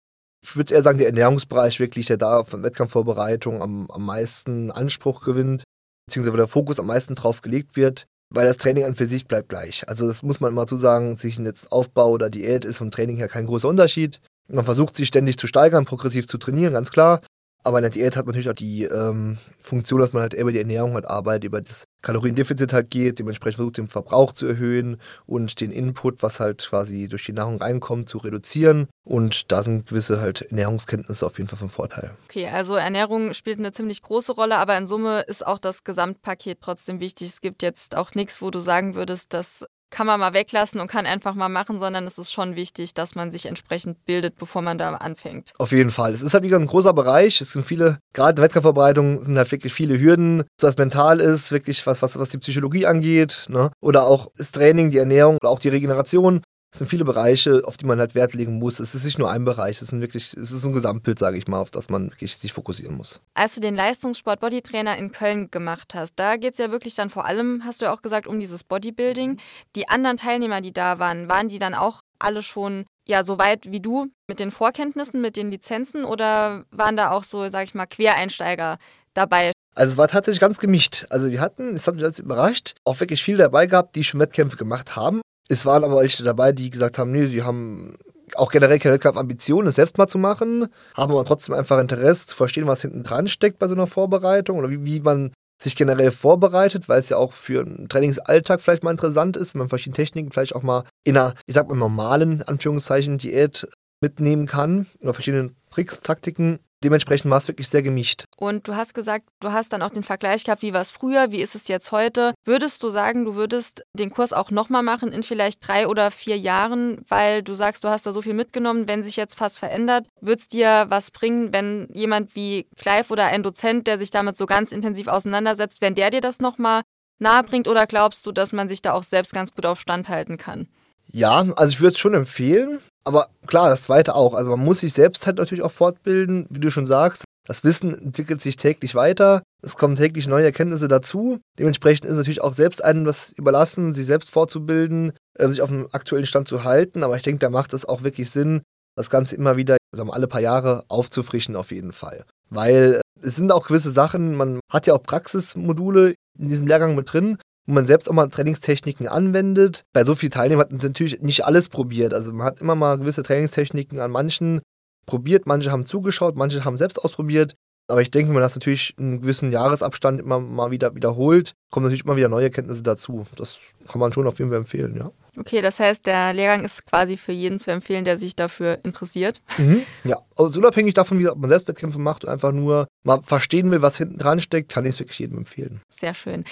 Ich 0.45 0.57
würde 0.57 0.75
eher 0.75 0.83
sagen, 0.83 0.99
der 0.99 1.09
Ernährungsbereich 1.09 1.81
wirklich, 1.81 2.07
der 2.07 2.19
da 2.19 2.45
von 2.45 2.62
Wettkampfvorbereitung 2.62 3.62
am, 3.62 3.90
am 3.90 4.05
meisten 4.07 4.71
Anspruch 4.71 5.23
gewinnt, 5.25 5.64
beziehungsweise 6.07 6.33
wo 6.33 6.37
der 6.37 6.49
Fokus 6.49 6.78
am 6.78 6.87
meisten 6.87 7.14
drauf 7.14 7.43
gelegt 7.43 7.76
wird, 7.76 8.07
weil 8.30 8.47
das 8.47 8.56
Training 8.56 8.85
an 8.85 8.97
für 8.97 9.06
sich 9.06 9.26
bleibt 9.26 9.49
gleich. 9.49 9.88
Also 9.88 10.06
das 10.06 10.23
muss 10.23 10.40
man 10.40 10.52
immer 10.52 10.66
zu 10.66 10.76
sagen, 10.76 11.16
sich 11.16 11.38
jetzt 11.38 11.73
Aufbau 11.73 12.11
oder 12.11 12.30
Diät 12.30 12.64
ist 12.64 12.78
vom 12.78 12.90
Training 12.90 13.16
her 13.16 13.28
kein 13.28 13.47
großer 13.47 13.68
Unterschied. 13.68 14.21
Man 14.49 14.64
versucht 14.64 14.95
sich 14.95 15.09
ständig 15.09 15.38
zu 15.38 15.47
steigern, 15.47 15.85
progressiv 15.85 16.28
zu 16.28 16.38
trainieren, 16.38 16.73
ganz 16.73 16.90
klar. 16.90 17.21
Aber 17.67 17.79
in 17.79 17.83
der 17.83 17.91
Diät 17.91 18.17
hat 18.17 18.27
man 18.27 18.33
natürlich 18.33 18.49
auch 18.49 18.55
die 18.55 18.85
ähm, 18.85 19.39
Funktion, 19.59 19.99
dass 19.99 20.13
man 20.13 20.23
halt 20.23 20.35
über 20.35 20.53
die 20.53 20.61
Ernährung 20.61 20.95
halt 20.95 21.11
arbeitet, 21.11 21.43
über 21.47 21.61
das 21.61 21.89
Kaloriendefizit 22.01 22.73
halt 22.73 22.93
geht, 22.93 23.19
dementsprechend 23.19 23.57
versucht, 23.57 23.79
den 23.79 23.89
Verbrauch 23.89 24.31
zu 24.31 24.47
erhöhen 24.47 25.01
und 25.27 25.61
den 25.61 25.73
Input, 25.73 26.23
was 26.23 26.39
halt 26.39 26.65
quasi 26.65 27.09
durch 27.09 27.25
die 27.25 27.33
Nahrung 27.33 27.57
reinkommt, 27.57 28.09
zu 28.09 28.19
reduzieren. 28.19 28.87
Und 29.03 29.51
da 29.51 29.65
sind 29.65 29.89
gewisse 29.89 30.21
halt 30.21 30.43
Ernährungskenntnisse 30.43 31.27
auf 31.27 31.39
jeden 31.39 31.49
Fall 31.49 31.59
von 31.59 31.69
Vorteil. 31.71 32.13
Okay, 32.27 32.47
also 32.47 32.77
Ernährung 32.77 33.35
spielt 33.35 33.59
eine 33.59 33.73
ziemlich 33.73 34.01
große 34.01 34.31
Rolle, 34.31 34.59
aber 34.59 34.79
in 34.79 34.87
Summe 34.87 35.23
ist 35.23 35.45
auch 35.45 35.59
das 35.59 35.83
Gesamtpaket 35.83 36.59
trotzdem 36.61 37.01
wichtig. 37.01 37.31
Es 37.31 37.41
gibt 37.41 37.65
jetzt 37.65 37.97
auch 37.97 38.15
nichts, 38.15 38.41
wo 38.41 38.53
du 38.53 38.61
sagen 38.61 38.95
würdest, 38.95 39.35
dass 39.35 39.67
kann 39.90 40.07
man 40.07 40.21
mal 40.21 40.35
weglassen 40.35 40.81
und 40.81 40.88
kann 40.88 41.07
einfach 41.07 41.35
mal 41.35 41.49
machen, 41.49 41.78
sondern 41.78 42.07
es 42.07 42.19
ist 42.19 42.33
schon 42.33 42.57
wichtig, 42.57 42.95
dass 42.95 43.14
man 43.14 43.31
sich 43.31 43.47
entsprechend 43.47 44.05
bildet, 44.05 44.37
bevor 44.37 44.62
man 44.62 44.78
da 44.78 44.95
anfängt. 44.95 45.52
Auf 45.59 45.73
jeden 45.73 45.90
Fall. 45.90 46.12
Es 46.12 46.23
ist 46.23 46.35
halt 46.35 46.45
wieder 46.45 46.59
ein 46.59 46.66
großer 46.66 46.93
Bereich. 46.93 47.40
Es 47.40 47.52
sind 47.52 47.64
viele, 47.64 47.99
gerade 48.12 48.31
in 48.31 48.37
der 48.37 48.45
Wettkampfvorbereitung 48.45 49.23
sind 49.23 49.37
halt 49.37 49.50
wirklich 49.52 49.73
viele 49.73 49.99
Hürden, 49.99 50.45
was 50.61 50.76
mental 50.76 51.21
ist, 51.21 51.52
wirklich 51.52 51.87
was, 51.87 52.02
was, 52.02 52.19
was 52.19 52.31
die 52.31 52.38
Psychologie 52.38 52.87
angeht, 52.87 53.47
ne? 53.49 53.71
Oder 53.81 54.07
auch 54.07 54.28
das 54.37 54.52
Training, 54.52 54.90
die 54.90 54.99
Ernährung, 54.99 55.38
auch 55.43 55.59
die 55.59 55.69
Regeneration. 55.69 56.43
Es 56.77 56.81
sind 56.81 56.89
viele 56.89 57.07
Bereiche, 57.07 57.63
auf 57.65 57.79
die 57.79 57.87
man 57.87 57.99
halt 57.99 58.15
Wert 58.15 58.35
legen 58.35 58.59
muss. 58.59 58.81
Es 58.81 58.95
ist 58.95 59.07
nicht 59.07 59.19
nur 59.19 59.31
ein 59.31 59.47
Bereich, 59.47 59.81
es 59.81 59.91
ist 59.91 59.99
wirklich, 59.99 60.35
es 60.35 60.53
ist 60.53 60.63
ein 60.63 60.75
Gesamtbild, 60.75 61.19
sage 61.19 61.39
ich 61.39 61.49
mal, 61.49 61.59
auf 61.59 61.71
das 61.71 61.89
man 61.89 62.11
wirklich 62.11 62.37
sich 62.37 62.53
fokussieren 62.53 62.99
muss. 62.99 63.19
Als 63.33 63.55
du 63.55 63.63
den 63.63 63.75
Leistungssport 63.75 64.41
Bodytrainer 64.41 64.99
in 64.99 65.11
Köln 65.11 65.51
gemacht 65.51 65.95
hast, 65.95 66.17
da 66.17 66.37
geht 66.37 66.53
es 66.53 66.59
ja 66.59 66.71
wirklich 66.71 66.95
dann 66.95 67.09
vor 67.09 67.25
allem, 67.25 67.63
hast 67.65 67.81
du 67.81 67.87
ja 67.87 67.95
auch 67.95 68.03
gesagt, 68.03 68.27
um 68.27 68.41
dieses 68.41 68.63
Bodybuilding. 68.63 69.39
Die 69.75 69.89
anderen 69.89 70.19
Teilnehmer, 70.19 70.61
die 70.61 70.75
da 70.75 70.99
waren, 70.99 71.31
waren 71.31 71.49
die 71.49 71.59
dann 71.59 71.73
auch 71.73 72.03
alle 72.19 72.43
schon 72.43 72.85
ja 73.09 73.25
so 73.25 73.39
weit 73.39 73.71
wie 73.71 73.81
du 73.81 74.09
mit 74.29 74.39
den 74.39 74.51
Vorkenntnissen, 74.51 75.23
mit 75.23 75.39
den 75.39 75.51
Lizenzen 75.51 76.05
oder 76.05 76.67
waren 76.71 76.99
da 76.99 77.11
auch 77.11 77.25
so, 77.25 77.49
sag 77.49 77.65
ich 77.65 77.75
mal, 77.75 77.87
Quereinsteiger 77.87 78.77
dabei? 79.15 79.53
Also 79.75 79.93
es 79.93 79.97
war 79.97 80.09
tatsächlich 80.09 80.41
ganz 80.41 80.59
gemischt. 80.59 81.07
Also 81.09 81.31
wir 81.31 81.41
hatten, 81.41 81.73
das 81.73 81.87
hat 81.87 81.95
mich 81.95 82.05
alles 82.05 82.19
überrascht, 82.19 82.75
auch 82.85 83.01
wirklich 83.01 83.23
viele 83.23 83.39
dabei 83.39 83.65
gehabt, 83.65 83.97
die 83.97 84.05
schon 84.05 84.21
Wettkämpfe 84.21 84.59
gemacht 84.59 84.95
haben 84.95 85.23
es 85.49 85.67
waren 85.67 85.85
aber 85.85 86.00
welche 86.00 86.25
dabei, 86.25 86.53
die 86.53 86.71
gesagt 86.71 86.99
haben, 86.99 87.12
nee, 87.12 87.26
sie 87.26 87.43
haben 87.43 87.97
auch 88.35 88.50
generell 88.50 88.79
keine 88.79 88.95
Wettkampfambitionen, 88.95 89.69
es 89.69 89.76
selbst 89.76 89.99
mal 89.99 90.09
zu 90.09 90.19
machen, 90.19 90.67
haben 90.95 91.12
aber 91.12 91.25
trotzdem 91.25 91.55
einfach 91.55 91.79
Interesse 91.79 92.29
zu 92.29 92.35
verstehen, 92.35 92.67
was 92.67 92.83
hinten 92.83 93.05
dran 93.05 93.29
steckt 93.29 93.59
bei 93.59 93.69
so 93.69 93.75
einer 93.75 93.87
Vorbereitung 93.87 94.59
oder 94.59 94.71
wie, 94.71 94.85
wie 94.85 95.00
man 95.00 95.33
sich 95.62 95.76
generell 95.76 96.11
vorbereitet, 96.11 96.88
weil 96.88 96.99
es 96.99 97.09
ja 97.09 97.17
auch 97.17 97.33
für 97.33 97.61
einen 97.61 97.88
Trainingsalltag 97.88 98.61
vielleicht 98.61 98.83
mal 98.83 98.91
interessant 98.91 99.37
ist, 99.37 99.55
wenn 99.55 99.61
man 99.61 99.69
verschiedene 99.69 99.97
Techniken 99.97 100.31
vielleicht 100.33 100.55
auch 100.55 100.62
mal 100.62 100.85
in 101.05 101.17
einer, 101.17 101.35
ich 101.47 101.55
sag 101.55 101.69
mal, 101.69 101.76
normalen, 101.76 102.43
Anführungszeichen, 102.43 103.19
Diät 103.19 103.67
mitnehmen 104.00 104.47
kann 104.47 104.87
oder 105.00 105.15
verschiedene 105.15 105.53
Tricks, 105.71 106.00
Taktiken 106.00 106.59
dementsprechend 106.87 107.31
war 107.31 107.38
es 107.38 107.49
wirklich 107.49 107.69
sehr 107.69 107.83
gemischt. 107.83 108.25
Und 108.37 108.69
du 108.69 108.76
hast 108.76 108.95
gesagt, 108.95 109.26
du 109.40 109.50
hast 109.50 109.73
dann 109.73 109.83
auch 109.83 109.90
den 109.90 110.05
Vergleich 110.05 110.45
gehabt, 110.45 110.62
wie 110.62 110.73
war 110.73 110.81
es 110.81 110.90
früher, 110.90 111.33
wie 111.33 111.43
ist 111.43 111.55
es 111.57 111.66
jetzt 111.69 111.90
heute. 111.90 112.33
Würdest 112.45 112.83
du 112.83 112.88
sagen, 112.88 113.25
du 113.25 113.35
würdest 113.35 113.85
den 113.93 114.11
Kurs 114.11 114.33
auch 114.33 114.50
nochmal 114.50 114.83
machen 114.83 115.11
in 115.11 115.25
vielleicht 115.25 115.66
drei 115.66 115.88
oder 115.88 116.11
vier 116.11 116.38
Jahren, 116.38 117.05
weil 117.09 117.43
du 117.43 117.55
sagst, 117.55 117.83
du 117.83 117.88
hast 117.88 118.07
da 118.07 118.12
so 118.12 118.23
viel 118.23 118.35
mitgenommen, 118.35 118.87
wenn 118.87 119.02
sich 119.02 119.16
jetzt 119.16 119.37
fast 119.37 119.59
verändert, 119.59 120.07
würde 120.21 120.40
es 120.40 120.49
dir 120.49 120.87
was 120.88 121.11
bringen, 121.11 121.52
wenn 121.52 121.88
jemand 121.93 122.37
wie 122.37 122.69
Clive 122.76 123.12
oder 123.12 123.26
ein 123.26 123.43
Dozent, 123.43 123.87
der 123.88 123.99
sich 123.99 124.11
damit 124.11 124.37
so 124.37 124.47
ganz 124.47 124.71
intensiv 124.71 125.09
auseinandersetzt, 125.09 125.83
wenn 125.83 125.97
der 125.97 126.11
dir 126.11 126.21
das 126.21 126.38
nochmal 126.38 126.83
nahe 127.19 127.43
bringt 127.43 127.66
oder 127.66 127.87
glaubst 127.87 128.26
du, 128.26 128.33
dass 128.33 128.52
man 128.52 128.69
sich 128.69 128.81
da 128.81 128.93
auch 128.93 129.02
selbst 129.02 129.33
ganz 129.33 129.52
gut 129.52 129.66
auf 129.66 129.81
Stand 129.81 130.09
halten 130.09 130.37
kann? 130.37 130.69
Ja, 131.07 131.45
also 131.57 131.71
ich 131.71 131.81
würde 131.81 131.95
es 131.95 131.99
schon 131.99 132.14
empfehlen. 132.14 132.81
Aber 133.07 133.29
klar, 133.47 133.69
das 133.69 133.83
zweite 133.83 134.17
auch. 134.17 134.35
Also 134.35 134.51
man 134.51 134.65
muss 134.65 134.81
sich 134.81 134.93
selbst 134.93 135.27
halt 135.27 135.39
natürlich 135.39 135.63
auch 135.63 135.71
fortbilden, 135.71 136.47
wie 136.51 136.59
du 136.59 136.71
schon 136.73 136.87
sagst. 136.87 137.25
Das 137.47 137.63
Wissen 137.63 137.97
entwickelt 137.97 138.41
sich 138.41 138.57
täglich 138.57 138.97
weiter. 138.97 139.43
Es 139.63 139.77
kommen 139.77 139.95
täglich 139.95 140.27
neue 140.27 140.45
Erkenntnisse 140.45 140.89
dazu. 140.89 141.39
Dementsprechend 141.57 142.05
ist 142.05 142.17
natürlich 142.17 142.43
auch 142.43 142.53
selbst 142.53 142.83
einem 142.83 143.05
das 143.05 143.33
überlassen, 143.33 143.95
sich 143.95 144.07
selbst 144.07 144.31
fortzubilden, 144.31 145.13
äh, 145.39 145.49
sich 145.49 145.63
auf 145.63 145.69
dem 145.69 145.87
aktuellen 145.93 146.27
Stand 146.27 146.49
zu 146.49 146.65
halten. 146.65 147.05
Aber 147.05 147.17
ich 147.17 147.23
denke, 147.23 147.39
da 147.39 147.49
macht 147.49 147.73
es 147.73 147.85
auch 147.85 148.03
wirklich 148.03 148.33
Sinn, 148.33 148.63
das 148.97 149.09
Ganze 149.09 149.37
immer 149.37 149.57
wieder, 149.57 149.77
sagen 149.95 150.09
wir, 150.09 150.15
alle 150.15 150.27
paar 150.27 150.41
Jahre 150.41 150.85
aufzufrischen 150.89 151.55
auf 151.55 151.71
jeden 151.71 151.93
Fall. 151.93 152.25
Weil 152.51 153.01
es 153.23 153.37
sind 153.37 153.53
auch 153.53 153.69
gewisse 153.69 153.93
Sachen, 153.93 154.35
man 154.35 154.59
hat 154.73 154.89
ja 154.89 154.95
auch 154.95 155.03
Praxismodule 155.03 156.15
in 156.37 156.49
diesem 156.49 156.67
Lehrgang 156.67 156.97
mit 156.97 157.13
drin 157.13 157.39
wo 157.67 157.75
man 157.75 157.87
selbst 157.87 158.09
auch 158.09 158.15
mal 158.15 158.29
Trainingstechniken 158.29 159.09
anwendet. 159.09 159.85
Bei 159.93 160.05
so 160.05 160.15
vielen 160.15 160.33
Teilnehmern 160.33 160.65
hat 160.65 160.73
man 160.73 160.81
natürlich 160.81 161.21
nicht 161.21 161.45
alles 161.45 161.69
probiert. 161.69 162.15
Also 162.15 162.33
man 162.33 162.47
hat 162.47 162.61
immer 162.61 162.75
mal 162.75 162.99
gewisse 162.99 163.23
Trainingstechniken 163.23 164.01
an 164.01 164.11
manchen 164.11 164.61
probiert, 165.05 165.47
manche 165.47 165.71
haben 165.71 165.85
zugeschaut, 165.85 166.37
manche 166.37 166.65
haben 166.65 166.77
selbst 166.77 167.03
ausprobiert. 167.03 167.55
Aber 167.89 168.03
ich 168.03 168.11
denke, 168.11 168.29
wenn 168.29 168.35
man 168.35 168.43
das 168.43 168.57
natürlich 168.57 168.95
einen 168.99 169.21
gewissen 169.21 169.53
Jahresabstand 169.53 170.21
immer 170.21 170.41
mal 170.41 170.73
wieder 170.73 170.97
wiederholt, 170.97 171.53
kommen 171.71 171.85
natürlich 171.85 172.05
immer 172.05 172.17
wieder 172.17 172.29
neue 172.29 172.51
Kenntnisse 172.51 172.83
dazu. 172.83 173.27
Das 173.37 173.61
kann 173.87 174.01
man 174.01 174.13
schon 174.13 174.27
auf 174.27 174.39
jeden 174.41 174.51
Fall 174.51 174.59
empfehlen, 174.59 174.97
ja. 174.97 175.13
Okay, 175.39 175.61
das 175.61 175.79
heißt, 175.79 176.07
der 176.07 176.33
Lehrgang 176.33 176.65
ist 176.65 176.87
quasi 176.87 177.17
für 177.17 177.33
jeden 177.33 177.59
zu 177.59 177.71
empfehlen, 177.71 178.05
der 178.05 178.17
sich 178.17 178.35
dafür 178.35 178.79
interessiert. 178.85 179.41
Mhm, 179.59 179.83
ja, 180.05 180.19
also 180.35 180.59
unabhängig 180.59 180.95
davon, 180.95 181.19
wie 181.19 181.25
man 181.25 181.51
selbst 181.51 181.69
Wettkämpfe 181.69 182.01
macht 182.01 182.25
und 182.25 182.31
einfach 182.31 182.53
nur 182.53 182.89
mal 183.05 183.23
verstehen 183.23 183.71
will, 183.71 183.83
was 183.83 183.99
hinten 183.99 184.19
dran 184.19 184.41
steckt, 184.41 184.73
kann 184.73 184.85
ich 184.85 184.91
es 184.91 184.99
wirklich 184.99 185.19
jedem 185.19 185.39
empfehlen. 185.39 185.83
Sehr 185.91 186.15
schön. 186.15 186.45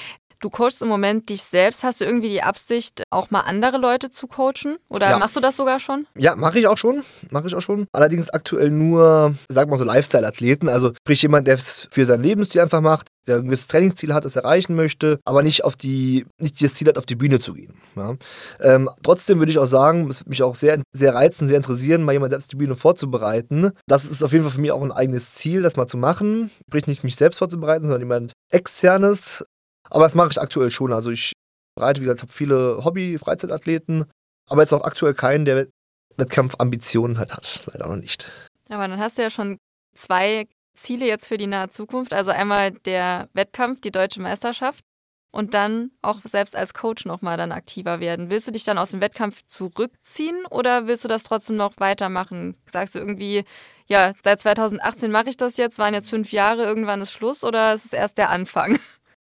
Du 0.44 0.50
coachst 0.50 0.82
im 0.82 0.88
Moment 0.88 1.30
dich 1.30 1.42
selbst. 1.42 1.84
Hast 1.84 2.02
du 2.02 2.04
irgendwie 2.04 2.28
die 2.28 2.42
Absicht, 2.42 3.04
auch 3.08 3.30
mal 3.30 3.40
andere 3.40 3.78
Leute 3.78 4.10
zu 4.10 4.26
coachen? 4.26 4.76
Oder 4.90 5.08
ja. 5.08 5.18
machst 5.18 5.36
du 5.36 5.40
das 5.40 5.56
sogar 5.56 5.80
schon? 5.80 6.06
Ja, 6.18 6.36
mache 6.36 6.58
ich 6.58 6.66
auch 6.66 6.76
schon. 6.76 7.02
Mache 7.30 7.46
ich 7.46 7.54
auch 7.54 7.62
schon. 7.62 7.86
Allerdings 7.92 8.28
aktuell 8.28 8.70
nur, 8.70 9.36
sag 9.48 9.70
mal 9.70 9.78
so, 9.78 9.84
Lifestyle-Athleten. 9.84 10.68
Also 10.68 10.92
sprich 10.98 11.22
jemand, 11.22 11.46
der 11.46 11.54
es 11.54 11.88
für 11.90 12.04
sein 12.04 12.22
Lebensstil 12.22 12.60
einfach 12.60 12.82
macht, 12.82 13.08
der 13.26 13.36
ein 13.36 13.46
gewisses 13.46 13.68
Trainingsziel 13.68 14.12
hat, 14.12 14.26
das 14.26 14.36
erreichen 14.36 14.74
möchte, 14.74 15.18
aber 15.24 15.42
nicht 15.42 15.64
auf 15.64 15.76
die, 15.76 16.26
nicht 16.38 16.62
das 16.62 16.74
Ziel 16.74 16.88
hat, 16.88 16.98
auf 16.98 17.06
die 17.06 17.16
Bühne 17.16 17.38
zu 17.38 17.54
gehen. 17.54 17.72
Ja. 17.96 18.14
Ähm, 18.60 18.90
trotzdem 19.02 19.38
würde 19.38 19.50
ich 19.50 19.58
auch 19.58 19.64
sagen, 19.64 20.10
es 20.10 20.20
würde 20.20 20.28
mich 20.28 20.42
auch 20.42 20.54
sehr, 20.54 20.82
sehr 20.92 21.14
reizen, 21.14 21.48
sehr 21.48 21.56
interessieren, 21.56 22.02
mal 22.02 22.12
jemand 22.12 22.32
selbst 22.32 22.52
die 22.52 22.56
Bühne 22.56 22.74
vorzubereiten. 22.74 23.70
Das 23.86 24.04
ist 24.04 24.22
auf 24.22 24.32
jeden 24.32 24.44
Fall 24.44 24.52
für 24.52 24.60
mich 24.60 24.72
auch 24.72 24.82
ein 24.82 24.92
eigenes 24.92 25.36
Ziel, 25.36 25.62
das 25.62 25.76
mal 25.76 25.86
zu 25.86 25.96
machen. 25.96 26.50
Sprich 26.68 26.86
nicht 26.86 27.02
mich 27.02 27.16
selbst 27.16 27.38
vorzubereiten, 27.38 27.84
sondern 27.84 28.02
jemand 28.02 28.32
externes, 28.50 29.42
aber 29.90 30.04
das 30.04 30.14
mache 30.14 30.30
ich 30.30 30.40
aktuell 30.40 30.70
schon. 30.70 30.92
Also 30.92 31.10
ich 31.10 31.32
bereite, 31.76 32.00
wie 32.00 32.04
gesagt, 32.04 32.22
habe 32.22 32.32
viele 32.32 32.84
Hobby-Freizeitathleten, 32.84 34.06
aber 34.48 34.62
jetzt 34.62 34.72
auch 34.72 34.84
aktuell 34.84 35.14
keinen, 35.14 35.44
der 35.44 35.68
Wettkampfambitionen 36.16 37.18
halt 37.18 37.32
hat. 37.32 37.62
Leider 37.66 37.86
noch 37.88 37.96
nicht. 37.96 38.30
Aber 38.68 38.86
dann 38.88 38.98
hast 38.98 39.18
du 39.18 39.22
ja 39.22 39.30
schon 39.30 39.58
zwei 39.94 40.46
Ziele 40.74 41.06
jetzt 41.06 41.26
für 41.26 41.36
die 41.36 41.46
nahe 41.46 41.68
Zukunft. 41.68 42.12
Also 42.12 42.30
einmal 42.30 42.72
der 42.72 43.28
Wettkampf, 43.32 43.80
die 43.80 43.90
deutsche 43.90 44.20
Meisterschaft 44.20 44.84
und 45.30 45.54
dann 45.54 45.90
auch 46.00 46.20
selbst 46.22 46.54
als 46.54 46.74
Coach 46.74 47.06
nochmal 47.06 47.36
dann 47.36 47.52
aktiver 47.52 48.00
werden. 48.00 48.30
Willst 48.30 48.46
du 48.46 48.52
dich 48.52 48.64
dann 48.64 48.78
aus 48.78 48.90
dem 48.90 49.00
Wettkampf 49.00 49.44
zurückziehen 49.46 50.46
oder 50.50 50.86
willst 50.86 51.04
du 51.04 51.08
das 51.08 51.24
trotzdem 51.24 51.56
noch 51.56 51.74
weitermachen? 51.78 52.56
Sagst 52.66 52.94
du 52.94 53.00
irgendwie, 53.00 53.44
ja, 53.86 54.12
seit 54.22 54.40
2018 54.40 55.10
mache 55.10 55.28
ich 55.28 55.36
das 55.36 55.56
jetzt, 55.56 55.78
waren 55.78 55.94
jetzt 55.94 56.10
fünf 56.10 56.30
Jahre, 56.30 56.64
irgendwann 56.64 57.02
ist 57.02 57.12
Schluss 57.12 57.42
oder 57.42 57.74
ist 57.74 57.84
es 57.84 57.92
erst 57.92 58.18
der 58.18 58.30
Anfang? 58.30 58.78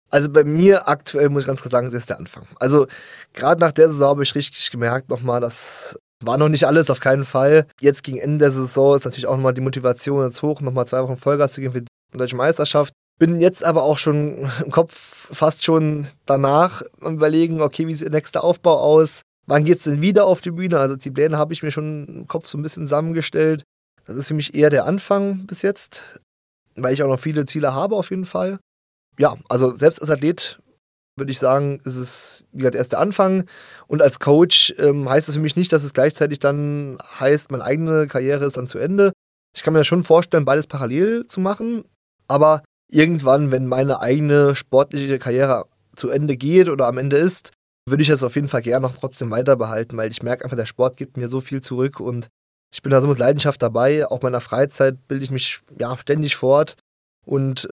Also 0.09 0.29
bei 0.29 0.43
mir 0.43 0.87
aktuell 0.87 1.29
muss 1.29 1.43
ich 1.43 1.47
ganz 1.47 1.61
klar 1.61 1.71
sagen, 1.71 1.87
es 1.87 1.93
ist 1.93 2.09
der 2.09 2.19
Anfang. 2.19 2.47
Also 2.59 2.87
gerade 3.33 3.59
nach 3.59 3.71
der 3.71 3.89
Saison 3.89 4.09
habe 4.09 4.23
ich 4.23 4.35
richtig 4.35 4.71
gemerkt 4.71 5.09
nochmal, 5.09 5.41
das 5.41 5.99
war 6.23 6.37
noch 6.37 6.49
nicht 6.49 6.65
alles, 6.65 6.89
auf 6.89 6.99
keinen 6.99 7.25
Fall. 7.25 7.67
Jetzt 7.81 8.03
gegen 8.03 8.17
Ende 8.17 8.45
der 8.45 8.51
Saison 8.51 8.95
ist 8.95 9.05
natürlich 9.05 9.27
auch 9.27 9.35
nochmal 9.35 9.53
die 9.53 9.61
Motivation 9.61 10.23
jetzt 10.23 10.41
hoch, 10.41 10.61
nochmal 10.61 10.87
zwei 10.87 11.03
Wochen 11.03 11.17
Vollgas 11.17 11.53
zu 11.53 11.61
geben 11.61 11.73
für 11.73 11.81
die 11.81 12.17
Deutsche 12.17 12.35
Meisterschaft. 12.35 12.93
Bin 13.19 13.41
jetzt 13.41 13.63
aber 13.63 13.83
auch 13.83 13.97
schon 13.97 14.49
im 14.63 14.71
Kopf 14.71 15.27
fast 15.33 15.63
schon 15.63 16.07
danach 16.25 16.83
am 17.01 17.15
überlegen, 17.15 17.61
okay, 17.61 17.87
wie 17.87 17.93
sieht 17.93 18.05
der 18.05 18.13
nächste 18.13 18.43
Aufbau 18.43 18.79
aus? 18.79 19.21
wann 19.47 19.63
geht 19.63 19.77
es 19.77 19.83
denn 19.85 20.01
wieder 20.01 20.25
auf 20.25 20.41
die 20.41 20.51
Bühne? 20.51 20.77
Also 20.77 20.95
die 20.95 21.09
Pläne 21.09 21.37
habe 21.37 21.53
ich 21.53 21.63
mir 21.63 21.71
schon 21.71 22.05
im 22.05 22.27
Kopf 22.27 22.47
so 22.47 22.57
ein 22.57 22.61
bisschen 22.61 22.83
zusammengestellt. 22.83 23.63
Das 24.05 24.15
ist 24.15 24.27
für 24.27 24.33
mich 24.35 24.53
eher 24.53 24.69
der 24.69 24.85
Anfang 24.85 25.47
bis 25.47 25.63
jetzt, 25.63 26.21
weil 26.75 26.93
ich 26.93 27.01
auch 27.01 27.09
noch 27.09 27.19
viele 27.19 27.45
Ziele 27.45 27.73
habe 27.73 27.95
auf 27.95 28.11
jeden 28.11 28.25
Fall. 28.25 28.59
Ja, 29.19 29.36
also 29.50 29.75
selbst 29.75 30.01
als 30.01 30.09
Athlet 30.09 30.59
würde 31.17 31.31
ich 31.31 31.39
sagen, 31.39 31.79
ist 31.83 31.97
es, 31.97 32.45
wie 32.51 32.59
gesagt, 32.59 32.75
erst 32.75 32.91
der 32.91 33.00
Anfang. 33.00 33.45
Und 33.88 34.01
als 34.01 34.19
Coach 34.19 34.74
ähm, 34.77 35.09
heißt 35.09 35.27
es 35.27 35.36
für 35.36 35.41
mich 35.41 35.55
nicht, 35.55 35.74
dass 35.74 35.83
es 35.83 35.93
gleichzeitig 35.93 36.39
dann 36.39 37.00
heißt, 37.19 37.51
meine 37.51 37.63
eigene 37.63 38.07
Karriere 38.07 38.45
ist 38.45 38.57
dann 38.57 38.67
zu 38.67 38.77
Ende. 38.77 39.12
Ich 39.55 39.63
kann 39.63 39.74
mir 39.74 39.83
schon 39.83 40.03
vorstellen, 40.03 40.45
beides 40.45 40.67
parallel 40.67 41.25
zu 41.25 41.39
machen. 41.39 41.86
Aber 42.27 42.62
irgendwann, 42.91 43.51
wenn 43.51 43.65
meine 43.65 44.00
eigene 44.00 44.55
sportliche 44.55 45.17
Karriere 45.17 45.65
zu 45.95 46.09
Ende 46.09 46.38
geht 46.38 46.69
oder 46.69 46.86
am 46.86 47.00
Ende 47.00 47.17
ist, 47.17 47.51
würde 47.89 48.03
ich 48.03 48.09
das 48.09 48.21
auf 48.21 48.36
jeden 48.36 48.50
Fall 48.50 48.62
gerne 48.62 48.86
noch 48.86 48.97
trotzdem 48.97 49.31
weiter 49.31 49.55
behalten, 49.55 49.97
weil 49.97 50.12
ich 50.12 50.21
merke 50.21 50.43
einfach, 50.43 50.57
der 50.57 50.65
Sport 50.65 50.97
gibt 50.97 51.17
mir 51.17 51.29
so 51.29 51.41
viel 51.41 51.62
zurück 51.62 52.00
und 52.00 52.27
ich 52.74 52.81
bin 52.81 52.91
da 52.91 53.01
so 53.01 53.07
mit 53.07 53.17
Leidenschaft 53.17 53.62
dabei. 53.62 54.05
Auch 54.05 54.21
meiner 54.21 54.41
Freizeit 54.41 55.07
bilde 55.07 55.24
ich 55.24 55.31
mich 55.31 55.62
ja 55.79 55.97
ständig 55.97 56.36
fort. 56.36 56.75
Und 57.25 57.69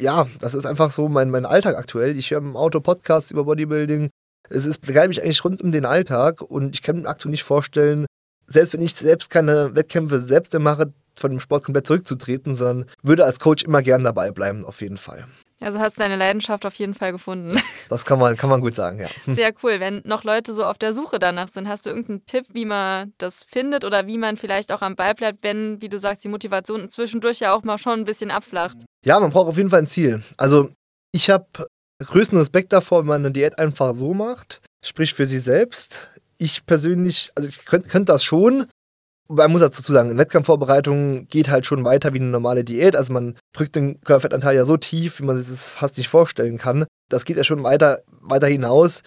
ja, 0.00 0.26
das 0.40 0.54
ist 0.54 0.66
einfach 0.66 0.90
so 0.90 1.08
mein, 1.08 1.30
mein 1.30 1.46
Alltag 1.46 1.76
aktuell. 1.76 2.16
Ich 2.16 2.30
höre 2.30 2.38
im 2.38 2.56
Auto 2.56 2.80
Podcasts 2.80 3.30
über 3.30 3.44
Bodybuilding. 3.44 4.10
Es 4.48 4.66
ist, 4.66 4.78
begleitet 4.78 5.10
mich 5.10 5.22
eigentlich 5.22 5.44
rund 5.44 5.62
um 5.62 5.70
den 5.70 5.84
Alltag 5.84 6.42
und 6.42 6.74
ich 6.74 6.82
kann 6.82 7.02
mir 7.02 7.08
aktuell 7.08 7.30
nicht 7.30 7.44
vorstellen, 7.44 8.06
selbst 8.46 8.72
wenn 8.72 8.80
ich 8.80 8.94
selbst 8.94 9.30
keine 9.30 9.76
Wettkämpfe 9.76 10.18
selbst 10.18 10.58
mache, 10.58 10.92
von 11.14 11.30
dem 11.30 11.40
Sport 11.40 11.64
komplett 11.64 11.86
zurückzutreten, 11.86 12.54
sondern 12.54 12.88
würde 13.02 13.24
als 13.24 13.38
Coach 13.38 13.62
immer 13.62 13.82
gern 13.82 14.02
dabei 14.02 14.30
bleiben, 14.30 14.64
auf 14.64 14.80
jeden 14.80 14.96
Fall. 14.96 15.26
Also 15.60 15.78
hast 15.78 15.96
du 15.96 16.00
deine 16.00 16.16
Leidenschaft 16.16 16.64
auf 16.64 16.74
jeden 16.74 16.94
Fall 16.94 17.12
gefunden. 17.12 17.60
Das 17.90 18.04
kann 18.04 18.20
man, 18.20 18.36
kann 18.36 18.48
man 18.48 18.60
gut 18.60 18.76
sagen, 18.76 19.00
ja. 19.00 19.08
Sehr 19.26 19.52
cool. 19.64 19.80
Wenn 19.80 20.00
noch 20.04 20.22
Leute 20.22 20.52
so 20.52 20.64
auf 20.64 20.78
der 20.78 20.92
Suche 20.92 21.18
danach 21.18 21.48
sind, 21.48 21.66
hast 21.66 21.86
du 21.86 21.90
irgendeinen 21.90 22.24
Tipp, 22.24 22.46
wie 22.52 22.64
man 22.64 23.12
das 23.18 23.42
findet 23.42 23.84
oder 23.84 24.06
wie 24.06 24.16
man 24.16 24.36
vielleicht 24.36 24.70
auch 24.70 24.80
am 24.80 24.94
Ball 24.94 25.12
bleibt, 25.12 25.42
wenn, 25.42 25.82
wie 25.82 25.88
du 25.88 25.98
sagst, 25.98 26.22
die 26.22 26.28
Motivation 26.28 26.88
zwischendurch 26.88 27.40
ja 27.40 27.52
auch 27.52 27.64
mal 27.64 27.78
schon 27.78 27.98
ein 27.98 28.04
bisschen 28.04 28.30
abflacht? 28.30 28.76
Ja, 29.04 29.18
man 29.18 29.30
braucht 29.30 29.48
auf 29.48 29.56
jeden 29.56 29.70
Fall 29.70 29.80
ein 29.80 29.86
Ziel. 29.86 30.22
Also 30.36 30.70
ich 31.12 31.30
habe 31.30 31.46
größten 32.00 32.38
Respekt 32.38 32.72
davor, 32.72 33.00
wenn 33.00 33.08
man 33.08 33.24
eine 33.24 33.32
Diät 33.32 33.58
einfach 33.58 33.94
so 33.94 34.14
macht, 34.14 34.60
sprich 34.84 35.14
für 35.14 35.26
sich 35.26 35.42
selbst. 35.42 36.08
Ich 36.38 36.66
persönlich, 36.66 37.32
also 37.34 37.48
ich 37.48 37.64
könnte 37.64 37.88
könnt 37.88 38.08
das 38.08 38.24
schon, 38.24 38.66
man 39.28 39.52
muss 39.52 39.60
dazu 39.60 39.92
sagen, 39.92 40.10
in 40.10 40.18
Wettkampfvorbereitung 40.18 41.28
geht 41.28 41.50
halt 41.50 41.64
schon 41.64 41.84
weiter 41.84 42.12
wie 42.12 42.18
eine 42.18 42.30
normale 42.30 42.64
Diät. 42.64 42.96
Also 42.96 43.12
man 43.12 43.38
drückt 43.54 43.76
den 43.76 44.00
Körperfettanteil 44.00 44.56
ja 44.56 44.64
so 44.64 44.76
tief, 44.76 45.20
wie 45.20 45.24
man 45.24 45.36
sich 45.36 45.48
das 45.48 45.70
fast 45.70 45.98
nicht 45.98 46.08
vorstellen 46.08 46.58
kann. 46.58 46.86
Das 47.08 47.24
geht 47.24 47.36
ja 47.36 47.44
schon 47.44 47.62
weiter, 47.62 48.02
weiter 48.20 48.48
hinaus. 48.48 49.02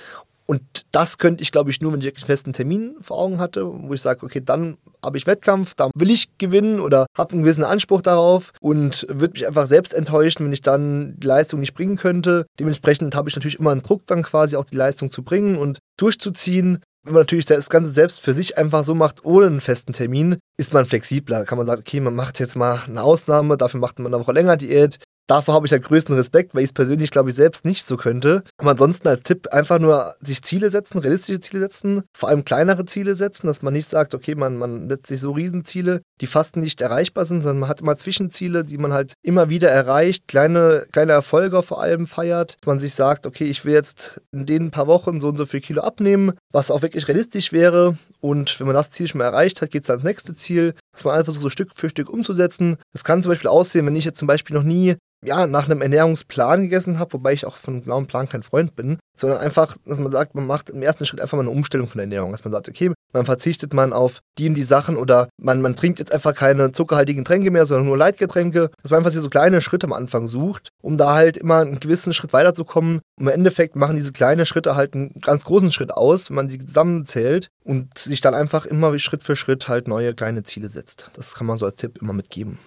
Und 0.46 0.86
das 0.92 1.18
könnte 1.18 1.42
ich, 1.42 1.52
glaube 1.52 1.72
ich, 1.72 1.82
nur, 1.82 1.94
wenn 1.94 2.02
ich 2.02 2.08
einen 2.08 2.26
festen 2.26 2.54
Termin 2.54 2.96
vor 3.02 3.18
Augen 3.18 3.40
hatte, 3.40 3.66
wo 3.66 3.94
ich 3.94 4.02
sage, 4.02 4.26
okay, 4.26 4.42
dann 4.44 4.78
habe 5.04 5.18
ich 5.18 5.28
Wettkampf, 5.28 5.74
da 5.76 5.90
will 5.96 6.12
ich 6.12 6.38
gewinnen 6.38 6.80
oder 6.80 7.06
habe 7.18 7.34
einen 7.34 7.44
gewissen 7.44 7.64
Anspruch 7.64 8.02
darauf 8.02 8.52
und 8.62 9.06
würde 9.10 9.34
mich 9.34 9.48
einfach 9.48 9.68
selbst 9.68 9.94
enttäuschen, 9.94 10.46
wenn 10.46 10.54
ich 10.54 10.62
dann 10.62 11.16
die 11.18 11.28
Leistung 11.28 11.60
nicht 11.60 11.74
bringen 11.74 11.98
könnte. 11.98 12.46
Dementsprechend 12.60 13.16
habe 13.16 13.30
ich 13.30 13.36
natürlich 13.36 13.60
immer 13.60 13.72
einen 13.72 13.84
Druck, 13.84 14.06
dann 14.06 14.24
quasi 14.24 14.56
auch 14.56 14.66
die 14.66 14.76
Leistung 14.76 15.10
zu 15.10 15.24
bringen 15.24 15.58
und 15.58 15.80
durchzuziehen 15.98 16.80
wenn 17.04 17.14
man 17.14 17.22
natürlich 17.22 17.46
das 17.46 17.70
Ganze 17.70 17.92
selbst 17.92 18.22
für 18.22 18.34
sich 18.34 18.58
einfach 18.58 18.84
so 18.84 18.96
macht, 18.96 19.26
ohne 19.26 19.48
einen 19.48 19.62
festen 19.62 19.94
Termin, 19.94 20.38
ist 20.58 20.74
man 20.74 20.86
flexibler. 20.86 21.44
Kann 21.44 21.58
man 21.58 21.68
sagen, 21.68 21.82
okay, 21.82 22.00
man 22.00 22.16
macht 22.16 22.40
jetzt 22.40 22.56
mal 22.56 22.82
eine 22.88 23.04
Ausnahme, 23.04 23.58
dafür 23.58 23.80
macht 23.80 24.00
man 24.00 24.14
eine 24.14 24.24
Woche 24.24 24.32
länger 24.32 24.56
Diät, 24.56 25.00
Davor 25.28 25.54
habe 25.54 25.66
ich 25.66 25.72
halt 25.72 25.86
größten 25.86 26.16
Respekt, 26.16 26.54
weil 26.54 26.64
ich 26.64 26.70
es 26.70 26.74
persönlich, 26.74 27.10
glaube 27.10 27.30
ich, 27.30 27.36
selbst 27.36 27.64
nicht 27.64 27.88
so 27.88 27.96
könnte. 27.96 28.44
Aber 28.58 28.72
ansonsten 28.72 29.08
als 29.08 29.24
Tipp 29.24 29.48
einfach 29.54 29.80
nur 29.80 30.16
sich 30.20 30.42
Ziele 30.42 30.70
setzen, 30.70 30.98
realistische 30.98 31.40
Ziele 31.40 31.62
setzen, 31.62 32.04
vor 32.14 32.28
allem 32.28 32.44
kleinere 32.44 32.86
Ziele 32.86 33.16
setzen, 33.16 33.48
dass 33.48 33.62
man 33.62 33.74
nicht 33.74 33.88
sagt, 33.88 34.14
okay, 34.14 34.36
man, 34.36 34.58
man 34.58 34.90
setzt 34.90 35.08
sich 35.08 35.22
so 35.22 35.32
Riesenziele, 35.32 36.02
die 36.20 36.28
fast 36.28 36.58
nicht 36.58 36.82
erreichbar 36.82 37.24
sind, 37.24 37.42
sondern 37.42 37.60
man 37.60 37.70
hat 37.70 37.80
immer 37.80 37.96
Zwischenziele, 37.96 38.66
die 38.66 38.78
man 38.78 38.92
halt 38.92 39.14
immer 39.24 39.48
wieder 39.48 39.70
erreicht, 39.70 40.28
kleine, 40.28 40.88
kleine 40.92 41.14
Erfolge 41.14 41.64
vor 41.64 41.82
allem 41.82 42.06
feiert. 42.06 42.58
Dass 42.60 42.68
man 42.68 42.82
sich 42.82 42.94
sagt, 42.94 43.26
okay, 43.26 43.46
ich 43.46 43.64
will 43.64 43.74
jetzt 43.74 44.22
in 44.34 44.46
den 44.46 44.72
paar 44.72 44.88
Wochen 44.88 45.22
so 45.22 45.30
und 45.30 45.38
so 45.38 45.46
viel 45.46 45.62
Kilo 45.62 45.84
abnehmen, 45.84 46.34
was 46.52 46.70
auch 46.70 46.82
wirklich 46.82 47.08
realistisch 47.08 47.54
wäre. 47.54 47.98
Und 48.20 48.60
wenn 48.60 48.68
man 48.68 48.76
das 48.76 48.92
Ziel 48.92 49.08
schon 49.08 49.20
mal 49.20 49.26
erreicht 49.26 49.62
hat, 49.62 49.72
geht 49.72 49.84
es 49.84 49.90
ans 49.90 50.04
nächste 50.04 50.34
Ziel, 50.34 50.76
dass 50.92 51.06
man 51.06 51.18
einfach 51.18 51.34
so 51.34 51.50
Stück 51.50 51.72
für 51.76 51.90
Stück 51.90 52.10
umzusetzen. 52.10 52.78
Das 52.92 53.04
kann 53.06 53.24
zum 53.24 53.32
Beispiel 53.32 53.50
aussehen, 53.50 53.86
wenn 53.86 53.96
ich 53.96 54.06
jetzt 54.06 54.20
zum 54.20 54.28
Beispiel 54.28 54.56
noch 54.56 54.64
nie 54.64 54.96
ja, 55.26 55.48
nach 55.48 55.70
einem 55.70 55.82
Ernährungsplan 55.82 56.64
gegessen 56.64 57.00
habe, 57.00 57.14
wobei 57.14 57.34
ich 57.34 57.46
auch 57.46 57.58
von 57.58 57.84
einem 57.90 58.08
Plan 58.08 58.30
kein 58.30 58.44
Freund 58.44 58.76
bin, 58.76 58.98
sondern 59.16 59.40
einfach, 59.40 59.78
dass 59.86 60.00
man 60.00 60.12
sagt, 60.12 60.36
man 60.36 60.48
macht 60.48 60.70
im 60.70 60.82
ersten 60.82 61.06
Schritt 61.06 61.22
einfach 61.22 61.38
mal 61.38 61.44
eine 61.44 61.52
Umstellung 61.52 61.88
von 61.88 62.00
der 62.00 62.06
Ernährung, 62.06 62.32
dass 62.32 62.44
man 62.44 62.52
sagt, 62.52 62.70
okay, 62.70 62.92
man 63.14 63.26
verzichtet 63.26 63.74
man 63.74 63.94
auf 63.94 64.20
die 64.38 64.48
und 64.50 64.56
die 64.56 64.64
Sachen 64.64 64.98
oder 64.98 65.30
man, 65.40 65.62
man 65.62 65.76
trinkt 65.76 66.00
jetzt 66.00 66.12
einfach 66.12 66.34
keine 66.34 66.72
zuckerhaltigen 66.72 67.24
Getränke 67.24 67.52
mehr, 67.52 67.66
sondern 67.66 67.88
nur 67.88 67.98
Leitgetränke, 67.98 68.72
dass 68.82 68.92
man 68.92 69.00
einfach 69.00 69.12
so 69.12 69.30
kleine 69.30 69.62
Schritte 69.62 69.86
am 69.86 69.94
Anfang 69.94 70.28
sucht, 70.28 70.70
um 70.82 70.98
da 70.98 71.14
halt 71.14 71.38
immer 71.38 71.58
einen 71.58 71.80
gewissen 71.80 72.14
Schritt 72.14 72.34
weiterzukommen. 72.34 73.02
Und 73.20 73.28
im 73.28 73.34
Endeffekt 73.34 73.76
machen 73.76 73.96
diese 73.96 74.12
kleinen 74.12 74.46
Schritte 74.46 74.76
halt 74.76 74.96
einen 74.96 75.22
ganz 75.22 75.46
großen 75.46 75.72
Schritt 75.72 75.92
aus, 75.92 76.30
wenn 76.30 76.36
man 76.36 76.50
sie 76.50 76.58
zusammenzählt 76.58 77.50
und 77.64 77.98
sich 77.98 78.22
dann 78.22 78.34
einfach 78.34 78.66
immer 78.66 78.98
Schritt 78.98 79.24
für 79.24 79.36
Schritt 79.36 79.68
halt 79.68 79.88
neue 79.88 80.14
kleine 80.16 80.44
Ziele 80.44 80.70
setzt. 80.70 81.12
Das 81.14 81.36
kann 81.36 81.48
man 81.48 81.58
so 81.58 81.66
als 81.66 81.76
Tipp 81.76 82.00
immer 82.02 82.14
mitgeben. 82.14 82.58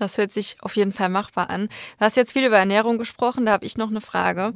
Das 0.00 0.18
hört 0.18 0.32
sich 0.32 0.56
auf 0.60 0.74
jeden 0.76 0.92
Fall 0.92 1.10
machbar 1.10 1.50
an. 1.50 1.68
Du 1.98 2.04
hast 2.04 2.16
jetzt 2.16 2.32
viel 2.32 2.46
über 2.46 2.58
Ernährung 2.58 2.98
gesprochen, 2.98 3.46
da 3.46 3.52
habe 3.52 3.66
ich 3.66 3.76
noch 3.76 3.90
eine 3.90 4.00
Frage. 4.00 4.54